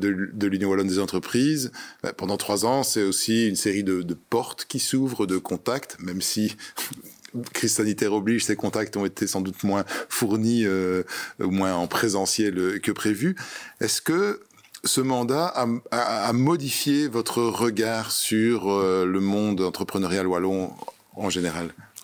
l'Union 0.48 0.70
wallonne 0.70 0.88
des 0.88 1.00
entreprises, 1.00 1.72
ben, 2.04 2.12
pendant 2.14 2.38
trois 2.38 2.66
ans, 2.66 2.84
c'est 2.84 3.04
aussi 3.04 3.48
une 3.48 3.56
série 3.56 3.84
de, 3.84 4.18
portes 4.30 4.66
qui 4.66 4.80
s'ouvrent, 4.80 5.26
de 5.26 5.38
contacts, 5.38 5.98
même 6.00 6.22
si 6.22 6.56
crise 7.54 7.76
sanitaire 7.76 8.14
oblige, 8.14 8.46
ces 8.46 8.56
contacts 8.56 8.98
ont 8.98 9.06
été 9.06 9.28
sans 9.28 9.42
doute 9.42 9.64
moins 9.64 9.86
fournis, 10.10 10.66
euh, 10.66 11.04
moins 11.40 11.76
en 11.76 11.88
présentiel 11.88 12.80
que 12.82 12.92
prévu. 12.92 13.36
Est-ce 13.80 14.02
que 14.02 14.42
ce 14.84 15.02
mandat 15.02 15.54
a, 15.92 16.34
modifié 16.34 17.08
votre 17.08 17.42
regard 17.42 18.12
sur 18.12 18.72
euh, 18.72 19.06
le 19.06 19.20
monde 19.20 19.62
entrepreneurial 19.62 20.28
wallon 20.28 20.72
en 21.16 21.30
général? 21.30 21.70
euh, 21.70 21.97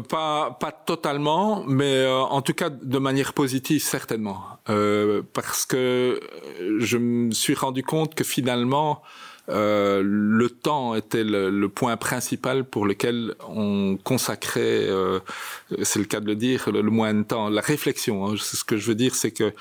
pas, 0.00 0.56
pas 0.60 0.72
totalement, 0.72 1.64
mais 1.66 2.04
euh, 2.04 2.20
en 2.20 2.42
tout 2.42 2.54
cas 2.54 2.70
de 2.70 2.98
manière 2.98 3.32
positive 3.32 3.82
certainement, 3.82 4.40
parce 5.32 5.66
que 5.66 6.20
je 6.78 6.98
me 6.98 7.32
suis 7.32 7.54
rendu 7.54 7.82
compte 7.82 8.14
que 8.14 8.24
finalement 8.24 9.02
le 9.48 10.48
temps 10.48 10.94
était 10.94 11.24
le, 11.24 11.68
point 11.68 11.96
principal 11.96 12.64
pour 12.64 12.86
lequel 12.86 13.34
on 13.48 13.98
consacrait, 14.02 14.88
c'est 15.82 15.98
le 15.98 16.04
cas 16.06 16.20
de 16.20 16.26
le 16.26 16.36
dire, 16.36 16.70
le, 16.70 16.82
moins 16.82 17.12
de 17.12 17.22
temps, 17.22 17.48
la 17.50 17.60
réflexion. 17.60 18.26
Hein. 18.26 18.34
ce 18.38 18.64
que 18.64 18.76
je 18.76 18.86
veux 18.86 18.94
dire, 18.94 19.14
c'est 19.14 19.32
que 19.32 19.52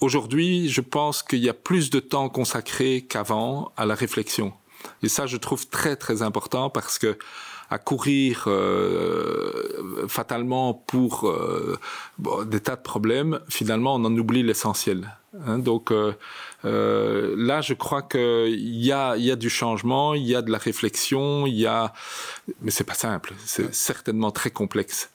Aujourd'hui, 0.00 0.68
je 0.68 0.80
pense 0.80 1.24
qu'il 1.24 1.40
y 1.40 1.48
a 1.48 1.54
plus 1.54 1.90
de 1.90 1.98
temps 1.98 2.28
consacré 2.28 3.04
qu'avant 3.08 3.72
à 3.76 3.84
la 3.84 3.96
réflexion. 3.96 4.52
Et 5.02 5.08
ça, 5.08 5.26
je 5.26 5.36
trouve 5.36 5.66
très 5.68 5.96
très 5.96 6.22
important 6.22 6.70
parce 6.70 6.98
que 6.98 7.18
à 7.70 7.78
courir 7.78 8.44
euh, 8.46 10.06
fatalement 10.08 10.74
pour 10.74 11.28
euh, 11.28 11.78
des 12.46 12.60
tas 12.60 12.76
de 12.76 12.82
problèmes, 12.82 13.40
finalement, 13.48 13.94
on 13.94 14.04
en 14.04 14.16
oublie 14.16 14.42
l'essentiel. 14.42 15.14
Hein. 15.46 15.58
donc 15.58 15.92
euh, 16.64 17.34
là, 17.36 17.60
je 17.60 17.74
crois 17.74 18.02
qu'il 18.02 18.76
y 18.76 18.92
a, 18.92 19.16
y 19.16 19.30
a 19.30 19.36
du 19.36 19.50
changement, 19.50 20.14
il 20.14 20.24
y 20.24 20.34
a 20.34 20.42
de 20.42 20.50
la 20.50 20.58
réflexion, 20.58 21.46
il 21.46 21.54
y 21.54 21.66
a, 21.66 21.92
mais 22.62 22.70
c'est 22.70 22.84
pas 22.84 22.94
simple, 22.94 23.34
c'est 23.44 23.74
certainement 23.74 24.30
très 24.30 24.50
complexe. 24.50 25.10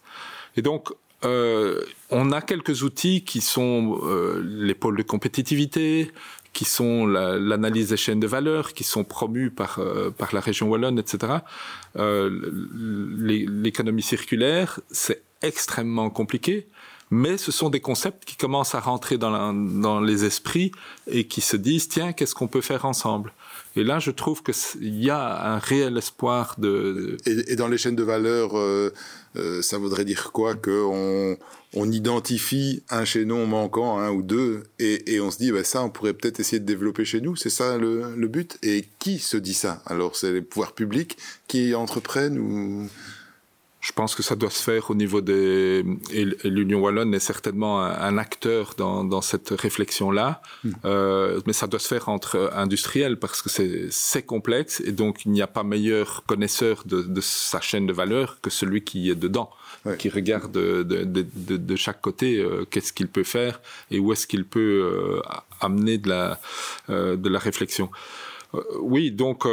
Et 0.56 0.62
donc, 0.62 0.92
euh, 1.26 1.82
on 2.10 2.32
a 2.32 2.42
quelques 2.42 2.84
outils 2.84 3.24
qui 3.24 3.42
sont 3.42 4.00
euh, 4.04 4.42
les 4.46 4.74
pôles 4.74 4.98
de 4.98 5.04
compétitivité, 5.04 6.12
qui 6.54 6.66
sont 6.66 7.08
l'analyse 7.08 7.90
des 7.90 7.98
chaînes 7.98 8.20
de 8.20 8.28
valeur, 8.28 8.74
qui 8.74 8.84
sont 8.84 9.04
promus 9.04 9.50
par, 9.50 9.80
euh, 9.80 10.12
par 10.12 10.34
la 10.34 10.40
région 10.40 10.70
wallonne, 10.70 11.00
etc. 11.00 11.38
L'économie 11.96 14.04
circulaire, 14.04 14.80
c'est 14.92 15.24
extrêmement 15.42 16.10
compliqué, 16.10 16.68
mais 17.10 17.38
ce 17.38 17.52
sont 17.52 17.70
des 17.70 17.82
concepts 17.82 18.26
qui 18.26 18.36
commencent 18.36 18.76
à 18.76 18.80
rentrer 18.80 19.18
dans, 19.18 19.54
dans 19.54 20.00
les 20.00 20.26
esprits 20.26 20.72
et 21.08 21.28
qui 21.28 21.42
se 21.42 21.58
disent, 21.58 21.88
tiens, 21.88 22.14
qu'est-ce 22.14 22.34
qu'on 22.34 22.48
peut 22.48 22.62
faire 22.62 22.86
ensemble? 22.86 23.34
Et 23.76 23.84
là, 23.84 24.00
je 24.00 24.12
trouve 24.12 24.44
qu'il 24.44 25.04
y 25.04 25.10
a 25.10 25.54
un 25.54 25.58
réel 25.58 25.98
espoir 25.98 26.56
de... 26.60 27.18
Et, 27.26 27.56
dans 27.56 27.68
les 27.68 27.78
chaînes 27.78 27.96
de 27.96 28.04
valeur, 28.04 28.58
euh, 28.58 28.94
euh, 29.36 29.62
ça 29.64 29.80
voudrait 29.80 30.06
dire 30.06 30.32
quoi 30.32 30.54
Qu'on 30.54 31.38
on 31.74 31.92
identifie 31.92 32.84
un 32.90 33.04
chaînon 33.04 33.48
manquant, 33.48 33.98
un 33.98 34.12
ou 34.12 34.22
deux, 34.22 34.64
et, 34.78 35.20
on 35.20 35.32
se 35.32 35.38
dit, 35.38 35.52
bah, 35.52 35.64
ça, 35.64 35.84
on 35.84 35.90
pourrait 35.90 36.14
peut-être 36.14 36.40
essayer 36.40 36.60
de 36.60 36.66
développer 36.66 37.04
chez 37.04 37.20
nous. 37.20 37.36
C'est 37.36 37.50
ça 37.50 37.80
le, 37.80 38.16
le 38.16 38.28
but? 38.28 38.60
Et 38.62 38.86
qui 39.00 39.18
se 39.18 39.38
dit 39.38 39.56
ça? 39.56 39.82
Alors, 39.88 40.16
c'est 40.16 40.32
les 40.32 40.42
pouvoirs 40.42 40.74
publics 40.74 41.18
qui 41.48 41.74
entreprennent 41.74 42.38
ou 42.38 42.88
je 43.84 43.92
pense 43.92 44.16
que 44.16 44.24
ça 44.24 44.38
doit 44.38 44.50
se 44.50 44.64
faire 44.64 44.90
au 44.90 44.96
niveau 44.96 45.20
des... 45.20 45.84
Et 46.10 46.24
l'Union 46.46 46.80
Wallonne 46.80 47.14
est 47.14 47.20
certainement 47.20 47.84
un, 47.84 48.18
acteur 48.18 48.76
dans, 48.78 49.04
dans, 49.04 49.22
cette 49.22 49.50
réflexion-là, 49.50 50.42
hmm. 50.64 50.72
euh, 50.86 51.42
mais 51.46 51.52
ça 51.52 51.68
doit 51.68 51.82
se 51.82 51.90
faire 51.90 52.08
entre 52.08 52.50
industriels 52.56 53.20
parce 53.20 53.42
que 53.42 53.50
c'est 53.90 54.24
complexe 54.24 54.82
et 54.86 54.94
donc 54.94 55.26
il 55.26 55.34
n'y 55.34 55.42
a 55.42 55.48
pas 55.48 55.64
meilleur 55.64 56.24
connaisseur 56.26 56.84
de, 56.86 57.02
de, 57.02 57.20
sa 57.20 57.60
chaîne 57.60 57.86
de 57.86 57.92
valeur 57.92 58.40
que 58.40 58.50
celui 58.50 58.86
qui 58.86 59.10
est 59.10 59.16
dedans, 59.16 59.50
qui 60.00 60.08
regarde 60.08 60.54
de, 60.54 60.84
de, 60.84 61.58
de 61.58 61.76
chaque 61.76 62.00
côté 62.00 62.38
euh, 62.38 62.64
qu'est-ce 62.70 62.94
qu'il 62.94 63.10
peut 63.10 63.26
faire 63.26 63.60
et 63.92 64.00
où 64.00 64.14
est-ce 64.14 64.28
qu'il 64.28 64.46
peut 64.46 65.20
euh, 65.20 65.22
amener 65.60 65.98
de 65.98 66.08
la, 66.08 66.40
de 66.88 67.30
la 67.30 67.40
réflexion. 67.40 67.90
oui, 68.80 69.12
donc 69.12 69.46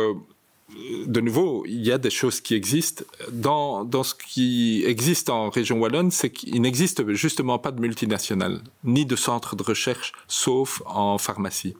de 1.06 1.20
nouveau, 1.20 1.64
il 1.66 1.84
y 1.84 1.92
a 1.92 1.98
des 1.98 2.10
choses 2.10 2.40
qui 2.40 2.54
existent. 2.54 3.04
Dans, 3.32 3.84
dans 3.84 4.02
ce 4.02 4.14
qui 4.14 4.82
existe 4.86 5.30
en 5.30 5.50
région 5.50 5.78
wallonne, 5.78 6.10
c'est 6.10 6.30
qu'il 6.30 6.60
n'existe 6.62 7.06
justement 7.12 7.58
pas 7.58 7.72
de 7.72 7.80
multinationales, 7.80 8.60
ni 8.84 9.04
de 9.06 9.16
centres 9.16 9.56
de 9.56 9.62
recherche, 9.62 10.12
sauf 10.28 10.82
en 10.86 11.18
pharmacie. 11.18 11.74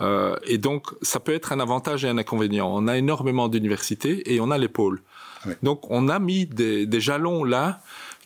Euh, 0.00 0.36
et 0.44 0.58
donc, 0.58 0.88
ça 1.02 1.20
peut 1.20 1.34
être 1.34 1.52
un 1.52 1.60
avantage 1.60 2.04
et 2.04 2.08
un 2.08 2.18
inconvénient. 2.18 2.68
On 2.72 2.88
a 2.88 2.96
énormément 2.96 3.48
d'universités 3.48 4.32
et 4.32 4.40
on 4.40 4.50
a 4.50 4.58
les 4.58 4.68
pôles. 4.68 5.00
Donc, 5.62 5.90
on 5.90 6.08
a 6.08 6.18
mis 6.18 6.46
des, 6.46 7.00
jalons 7.00 7.44
là 7.44 7.82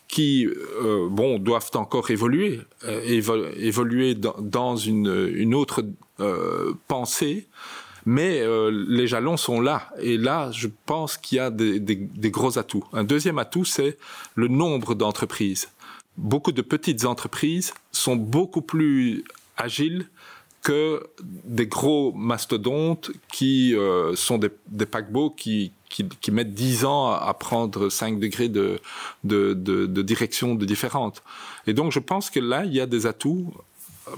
qui, 0.07 0.47
euh, 0.47 1.07
bon, 1.09 1.37
doivent 1.37 1.69
encore 1.75 2.09
évoluer, 2.11 2.61
euh, 2.85 3.51
évoluer 3.57 4.15
dans, 4.15 4.75
une, 4.77 5.29
une 5.33 5.53
autre 5.53 5.85
pensée 6.87 7.47
mais 8.09 8.41
euh, 8.41 8.71
les 8.87 9.05
jalons 9.05 9.37
sont 9.37 9.61
là. 9.61 9.91
Et 10.01 10.17
là, 10.17 10.49
je 10.51 10.67
pense 10.87 11.15
qu'il 11.15 11.35
y 11.35 11.39
a 11.39 11.51
des, 11.51 11.79
gros 12.31 12.57
atouts. 12.57 12.83
Un 12.91 13.03
deuxième 13.03 13.37
atout, 13.37 13.65
c'est 13.65 13.99
le 14.33 14.47
nombre 14.47 14.95
d'entreprises. 14.95 15.69
Beaucoup 16.17 16.51
de 16.51 16.63
petites 16.63 17.05
entreprises 17.05 17.71
sont 17.91 18.15
beaucoup 18.15 18.63
plus 18.63 19.23
agiles 19.57 20.07
que 20.63 21.05
des 21.19 21.67
gros 21.67 22.11
mastodontes 22.13 23.11
qui 23.31 23.75
euh, 23.75 24.15
sont 24.15 24.39
des, 24.39 24.85
paquebots 24.87 25.29
qui, 25.29 25.71
mettent 26.31 26.55
10 26.55 26.85
ans 26.85 27.11
à, 27.11 27.35
prendre 27.35 27.89
5 27.89 28.19
degrés 28.19 28.49
de, 28.49 28.81
direction 30.01 30.55
de. 30.55 30.65
Et 31.67 31.73
donc 31.73 31.91
je 31.91 31.99
pense 31.99 32.31
que 32.31 32.39
là, 32.39 32.65
il 32.65 32.73
y 32.73 32.81
a 32.81 32.87
des 32.87 33.05
atouts, 33.05 33.53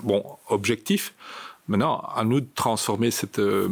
bon, 0.02 0.24
objectifs, 0.48 1.14
Maintenant, 1.72 2.02
à 2.14 2.26
nous 2.26 2.42
de 2.42 2.48
transformer 2.54 3.12
cette, 3.12 3.40
euh, 3.40 3.70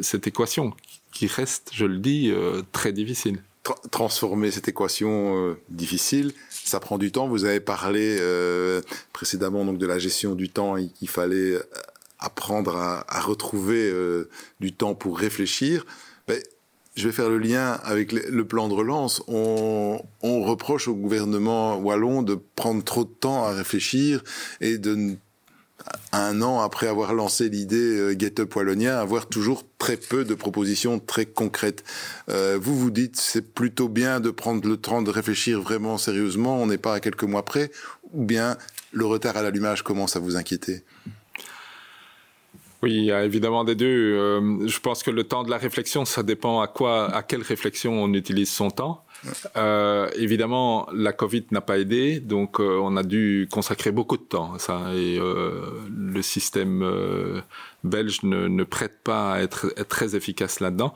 cette 0.00 0.26
équation 0.26 0.72
qui 1.12 1.26
reste, 1.26 1.68
je 1.74 1.84
le 1.84 1.98
dis, 1.98 2.30
euh, 2.30 2.62
très 2.72 2.94
difficile. 2.94 3.42
transformer 3.90 4.50
cette 4.50 4.68
équation 4.68 5.36
euh, 5.36 5.60
difficile, 5.68 6.32
ça 6.48 6.80
prend 6.80 6.96
du 6.96 7.12
temps. 7.12 7.28
Vous 7.28 7.44
avez 7.44 7.60
parlé 7.60 8.18
précédemment 9.12 9.66
donc 9.66 9.76
de 9.76 9.86
la 9.86 9.98
gestion 9.98 10.34
du 10.34 10.48
temps 10.48 10.78
et 10.78 10.88
qu'il 10.88 11.10
fallait 11.10 11.58
apprendre 12.18 12.74
à, 12.74 13.20
retrouver 13.20 13.92
du 14.60 14.72
temps 14.72 14.94
pour 14.94 15.18
réfléchir. 15.18 15.84
Je 16.96 17.06
vais 17.06 17.12
faire 17.12 17.28
le 17.28 17.38
lien 17.38 17.72
avec 17.84 18.12
le 18.12 18.44
plan 18.46 18.68
de 18.68 18.74
relance. 18.74 19.22
On, 19.28 20.00
reproche 20.22 20.88
au 20.88 20.94
gouvernement 20.94 21.76
wallon 21.76 22.22
de 22.22 22.38
prendre 22.56 22.82
trop 22.82 23.04
de 23.04 23.10
temps 23.10 23.44
à 23.44 23.52
réfléchir 23.52 24.24
et 24.62 24.78
de 24.78 25.18
un 26.12 26.42
an 26.42 26.60
après 26.60 26.88
avoir 26.88 27.14
lancé 27.14 27.48
l'idée 27.48 27.76
euh, 27.76 28.18
Get 28.18 28.40
Up 28.40 28.56
avoir 28.56 29.26
toujours 29.26 29.64
très 29.78 29.96
peu 29.96 30.24
de 30.24 30.34
propositions 30.34 30.98
très 30.98 31.26
concrètes. 31.26 31.84
Euh, 32.28 32.58
vous 32.60 32.78
vous 32.78 32.90
dites 32.90 33.16
c'est 33.16 33.52
plutôt 33.54 33.88
bien 33.88 34.20
de 34.20 34.30
prendre 34.30 34.66
le 34.66 34.76
temps 34.76 35.02
de 35.02 35.10
réfléchir 35.10 35.60
vraiment 35.60 35.98
sérieusement, 35.98 36.60
on 36.60 36.66
n'est 36.66 36.78
pas 36.78 36.94
à 36.94 37.00
quelques 37.00 37.24
mois 37.24 37.44
près, 37.44 37.70
ou 38.12 38.24
bien 38.24 38.56
le 38.92 39.06
retard 39.06 39.36
à 39.36 39.42
l'allumage 39.42 39.82
commence 39.82 40.16
à 40.16 40.20
vous 40.20 40.36
inquiéter? 40.36 40.82
Oui, 42.82 43.10
évidemment 43.10 43.64
des 43.64 43.74
deux. 43.74 43.86
Euh, 43.86 44.66
je 44.66 44.80
pense 44.80 45.02
que 45.02 45.10
le 45.10 45.24
temps 45.24 45.42
de 45.42 45.50
la 45.50 45.58
réflexion, 45.58 46.06
ça 46.06 46.22
dépend 46.22 46.60
à 46.60 46.66
quoi, 46.66 47.14
à 47.14 47.22
quelle 47.22 47.42
réflexion 47.42 48.02
on 48.02 48.14
utilise 48.14 48.50
son 48.50 48.70
temps. 48.70 49.04
Euh, 49.56 50.08
évidemment, 50.16 50.88
la 50.94 51.12
Covid 51.12 51.44
n'a 51.50 51.60
pas 51.60 51.78
aidé, 51.78 52.20
donc 52.20 52.58
euh, 52.58 52.78
on 52.82 52.96
a 52.96 53.02
dû 53.02 53.46
consacrer 53.50 53.92
beaucoup 53.92 54.16
de 54.16 54.22
temps 54.22 54.54
à 54.54 54.58
ça. 54.58 54.94
Et 54.94 55.18
le 55.18 56.22
système 56.22 57.42
belge 57.84 58.22
ne, 58.22 58.64
prête 58.64 59.02
pas 59.04 59.34
à 59.34 59.40
être, 59.40 59.74
très 59.88 60.16
efficace 60.16 60.60
là-dedans. 60.60 60.94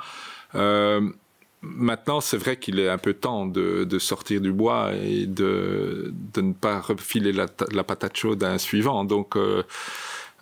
Maintenant, 1.61 2.21
c'est 2.21 2.37
vrai 2.37 2.59
qu'il 2.59 2.79
est 2.79 2.91
un 2.91 2.99
peu 2.99 3.13
temps 3.13 3.45
de, 3.45 3.99
sortir 3.99 4.41
du 4.41 4.53
bois 4.53 4.93
et 4.95 5.27
de, 5.27 6.15
de 6.33 6.41
ne 6.41 6.55
pas 6.55 6.81
refiler 6.81 7.33
la, 7.33 7.47
la 7.73 7.85
patate 7.85 8.17
chaude 8.17 8.43
à 8.43 8.53
un 8.53 8.59
suivant. 8.59 9.05
Donc, 9.05 9.37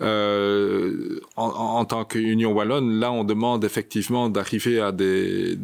euh, 0.03 1.21
en, 1.37 1.85
tant 1.85 2.05
qu'Union 2.05 2.53
wallonne, 2.53 2.99
là, 2.99 3.13
on 3.13 3.25
demande 3.25 3.65
effectivement 3.65 4.29
d'arriver 4.29 4.81
à 4.81 4.93
des, 4.93 5.57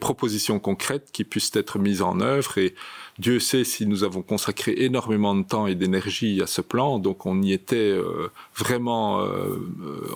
propositions 0.00 0.58
concrètes 0.58 1.10
qui 1.12 1.24
puissent 1.24 1.54
être 1.54 1.78
mises 1.78 2.02
en 2.02 2.20
œuvre. 2.20 2.58
Et 2.58 2.74
Dieu 3.18 3.38
sait 3.38 3.64
si 3.64 3.86
nous 3.86 4.04
avons 4.04 4.22
consacré 4.22 4.74
énormément 4.78 5.34
de 5.34 5.42
temps 5.42 5.66
et 5.66 5.74
d'énergie 5.74 6.42
à 6.42 6.46
ce 6.46 6.60
plan. 6.60 6.98
Donc, 6.98 7.26
on 7.26 7.40
y 7.42 7.52
était 7.52 7.76
euh, 7.76 8.28
vraiment, 8.56 9.20
euh, 9.20 9.58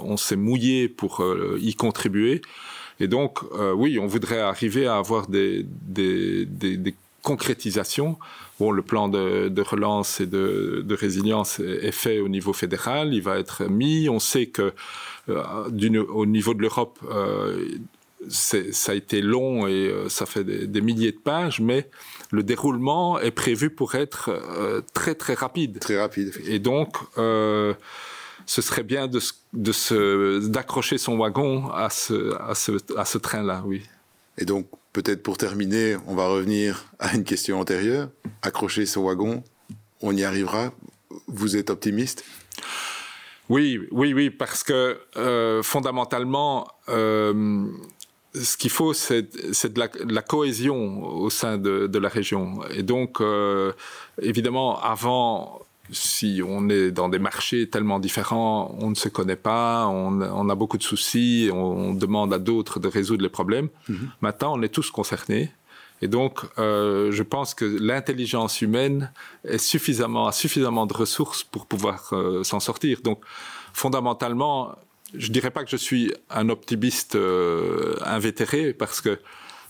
on 0.02 0.16
s'est 0.16 0.36
mouillé 0.36 0.88
pour 0.88 1.24
y 1.60 1.74
contribuer. 1.74 2.42
Et 3.00 3.08
donc, 3.08 3.40
oui, 3.76 3.98
on 3.98 4.06
voudrait 4.06 4.40
arriver 4.40 4.86
à 4.86 4.96
avoir 4.96 5.26
des, 5.26 5.64
des 7.22 7.28
concrétisations. 7.28 8.18
Bon, 8.58 8.70
le 8.70 8.82
plan 8.82 9.08
de, 9.08 9.48
de 9.48 9.62
relance 9.62 10.20
et 10.20 10.26
de, 10.26 10.82
de, 10.84 10.94
résilience 10.94 11.60
est 11.60 11.92
fait 11.92 12.20
au 12.20 12.28
niveau 12.28 12.52
fédéral, 12.52 13.14
il 13.14 13.22
va 13.22 13.38
être 13.38 13.64
mis. 13.64 14.08
On 14.08 14.18
sait 14.18 14.46
que 14.46 14.72
euh, 15.28 16.04
au 16.08 16.26
niveau 16.26 16.54
de 16.54 16.62
l'Europe, 16.62 16.98
euh, 17.10 17.68
ça 18.28 18.92
a 18.92 18.94
été 18.94 19.20
long 19.20 19.66
et 19.66 19.88
euh, 19.88 20.08
ça 20.08 20.26
fait 20.26 20.44
des, 20.44 20.66
des, 20.66 20.80
milliers 20.80 21.12
de 21.12 21.18
pages, 21.18 21.60
mais 21.60 21.88
le 22.30 22.42
déroulement 22.42 23.18
est 23.18 23.32
prévu 23.32 23.70
pour 23.70 23.94
être 23.94 24.30
très 24.94 25.14
très 25.14 25.34
rapide. 25.34 25.80
Très 25.80 25.98
rapide. 25.98 26.32
Et 26.46 26.58
donc, 26.58 26.96
ce 27.16 28.62
serait 28.62 28.82
bien 28.84 29.08
de, 29.08 29.20
d'accrocher 30.48 30.98
son 30.98 31.16
wagon 31.16 31.68
à 31.70 31.90
ce, 31.90 32.34
à 32.40 32.54
ce, 32.54 32.72
à 32.96 33.04
ce 33.04 33.18
train-là, 33.18 33.62
oui. 33.66 33.82
Et 34.38 34.44
donc, 34.44 34.66
peut-être 34.92 35.22
pour 35.22 35.38
terminer, 35.38 35.96
on 36.06 36.14
va 36.14 36.28
revenir 36.28 36.86
à 36.98 37.14
une 37.14 37.24
question 37.24 37.60
antérieure. 37.60 38.08
Accrocher 38.42 38.86
son 38.86 39.04
wagon, 39.04 39.42
on 40.00 40.16
y 40.16 40.24
arrivera. 40.24 40.72
Vous 41.26 41.56
êtes 41.56 41.70
optimiste? 41.70 42.24
Oui, 43.48 43.80
oui, 43.90 44.14
oui, 44.14 44.30
parce 44.30 44.62
que 44.62 45.00
euh, 45.16 45.62
fondamentalement, 45.62 46.68
euh, 46.88 47.66
ce 48.34 48.56
qu'il 48.56 48.70
faut, 48.70 48.94
c'est 48.94 49.22
de 49.22 49.78
la, 50.12 50.22
cohésion 50.22 51.04
au 51.04 51.28
sein 51.28 51.58
de, 51.58 51.86
de, 51.86 51.98
la 51.98 52.08
région. 52.08 52.60
Et 52.70 52.82
donc, 52.82 53.20
euh, 53.20 53.72
évidemment, 54.20 54.80
avant, 54.80 55.60
si 55.90 56.40
on 56.46 56.68
est 56.68 56.90
dans 56.90 57.08
des 57.08 57.18
marchés 57.18 57.68
tellement 57.68 57.98
différents, 57.98 58.74
on 58.80 58.90
ne 58.90 58.94
se 58.94 59.08
connaît 59.08 59.36
pas, 59.36 59.86
on, 59.88 60.20
on 60.20 60.48
a 60.48 60.54
beaucoup 60.54 60.78
de 60.78 60.82
soucis, 60.82 61.50
on, 61.52 61.56
on 61.88 61.94
demande 61.94 62.32
à 62.32 62.38
d'autres 62.38 62.78
de 62.80 62.88
résoudre 62.88 63.22
les 63.22 63.28
problèmes. 63.28 63.68
Mm 63.88 63.94
-hmm. 63.94 64.08
Maintenant, 64.20 64.52
on 64.56 64.62
est 64.62 64.74
tous 64.78 64.90
concernés. 64.90 65.50
Et 66.02 66.08
donc, 66.08 66.40
euh, 66.58 67.12
je 67.12 67.22
pense 67.22 67.54
que 67.54 67.64
l'intelligence 67.64 68.60
humaine 68.60 69.12
est 69.44 69.58
suffisamment, 69.58 70.26
a 70.26 70.32
suffisamment 70.32 70.86
de 70.86 70.94
ressources 70.94 71.44
pour 71.44 71.66
pouvoir 71.66 71.98
euh, 72.12 72.42
s'en 72.42 72.58
sortir. 72.58 73.00
Donc, 73.02 73.20
fondamentalement, 73.72 74.56
je 75.14 75.30
dirais 75.30 75.52
pas 75.52 75.62
que 75.64 75.70
je 75.70 75.76
suis 75.76 76.12
un 76.28 76.48
optimiste 76.48 77.14
euh, 77.14 77.94
invétéré 78.04 78.74
parce 78.82 79.00
que 79.00 79.12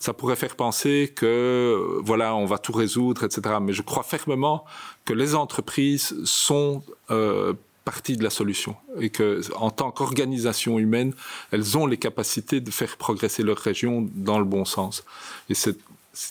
ça 0.03 0.13
pourrait 0.13 0.37
faire 0.37 0.57
penser 0.57 1.13
que 1.15 2.01
voilà 2.03 2.35
on 2.35 2.45
va 2.45 2.59
tout 2.59 2.73
résoudre 2.73 3.23
etc 3.25 3.57
mais 3.61 3.73
je 3.73 3.83
crois 3.83 4.03
fermement 4.03 4.65
que 5.05 5.13
les 5.13 5.37
entreprises 5.37 6.17
sont 6.25 6.83
euh, 7.13 7.53
partie 7.85 8.17
de 8.17 8.25
la 8.25 8.31
solution 8.31 8.75
et 8.99 9.11
que 9.11 9.41
en 9.55 9.71
tant 9.71 9.93
qu'organisation 9.93 10.81
humaine 10.81 11.15
elles 11.53 11.79
ont 11.79 11.87
les 11.87 11.99
capacités 11.99 12.61
de 12.61 12.71
faire 12.73 12.97
progresser 12.97 13.45
leur 13.45 13.59
région 13.59 14.09
dans 14.15 14.41
le 14.41 14.45
bon 14.45 14.65
sens 14.65 15.05
et 15.49 15.55
c'est 15.55 15.79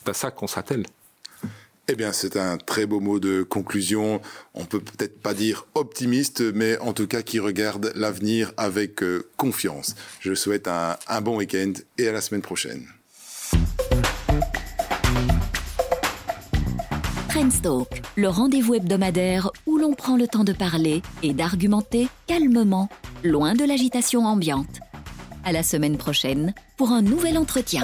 à 0.06 0.14
ça 0.14 0.32
qu'on 0.32 0.48
s'attelle 0.48 0.86
Eh 1.88 1.96
bien, 1.96 2.12
c'est 2.14 2.36
un 2.38 2.58
très 2.58 2.86
beau 2.86 3.00
mot 3.00 3.20
de 3.20 3.42
conclusion. 3.42 4.22
On 4.54 4.66
peut 4.66 4.80
peut-être 4.80 5.20
pas 5.20 5.34
dire 5.34 5.66
optimiste, 5.74 6.42
mais 6.54 6.78
en 6.78 6.94
tout 6.94 7.08
cas 7.08 7.24
qui 7.24 7.40
regarde 7.40 7.92
l'avenir 7.96 8.54
avec 8.56 9.02
euh, 9.02 9.28
confiance. 9.36 9.96
Je 10.20 10.36
souhaite 10.36 10.68
un 10.68 11.22
bon 11.22 11.38
week-end 11.38 11.74
et 11.98 12.08
à 12.08 12.12
la 12.12 12.22
semaine 12.22 12.44
prochaine. 12.44 12.86
Trendstalk, 17.32 18.02
le 18.18 18.28
rendez-vous 18.28 18.74
hebdomadaire 18.74 19.52
où 19.66 19.78
l'on 19.78 19.94
prend 19.94 20.18
le 20.18 20.28
temps 20.28 20.44
de 20.44 20.52
parler 20.52 21.02
et 21.24 21.34
d'argumenter 21.34 22.10
calmement, 22.28 22.90
loin 23.24 23.54
de 23.54 23.64
l'agitation 23.64 24.26
ambiante. 24.26 24.82
À 25.46 25.54
la 25.54 25.64
semaine 25.64 25.96
prochaine 25.96 26.54
pour 26.76 26.92
un 26.92 27.02
nouvel 27.02 27.38
entretien. 27.38 27.84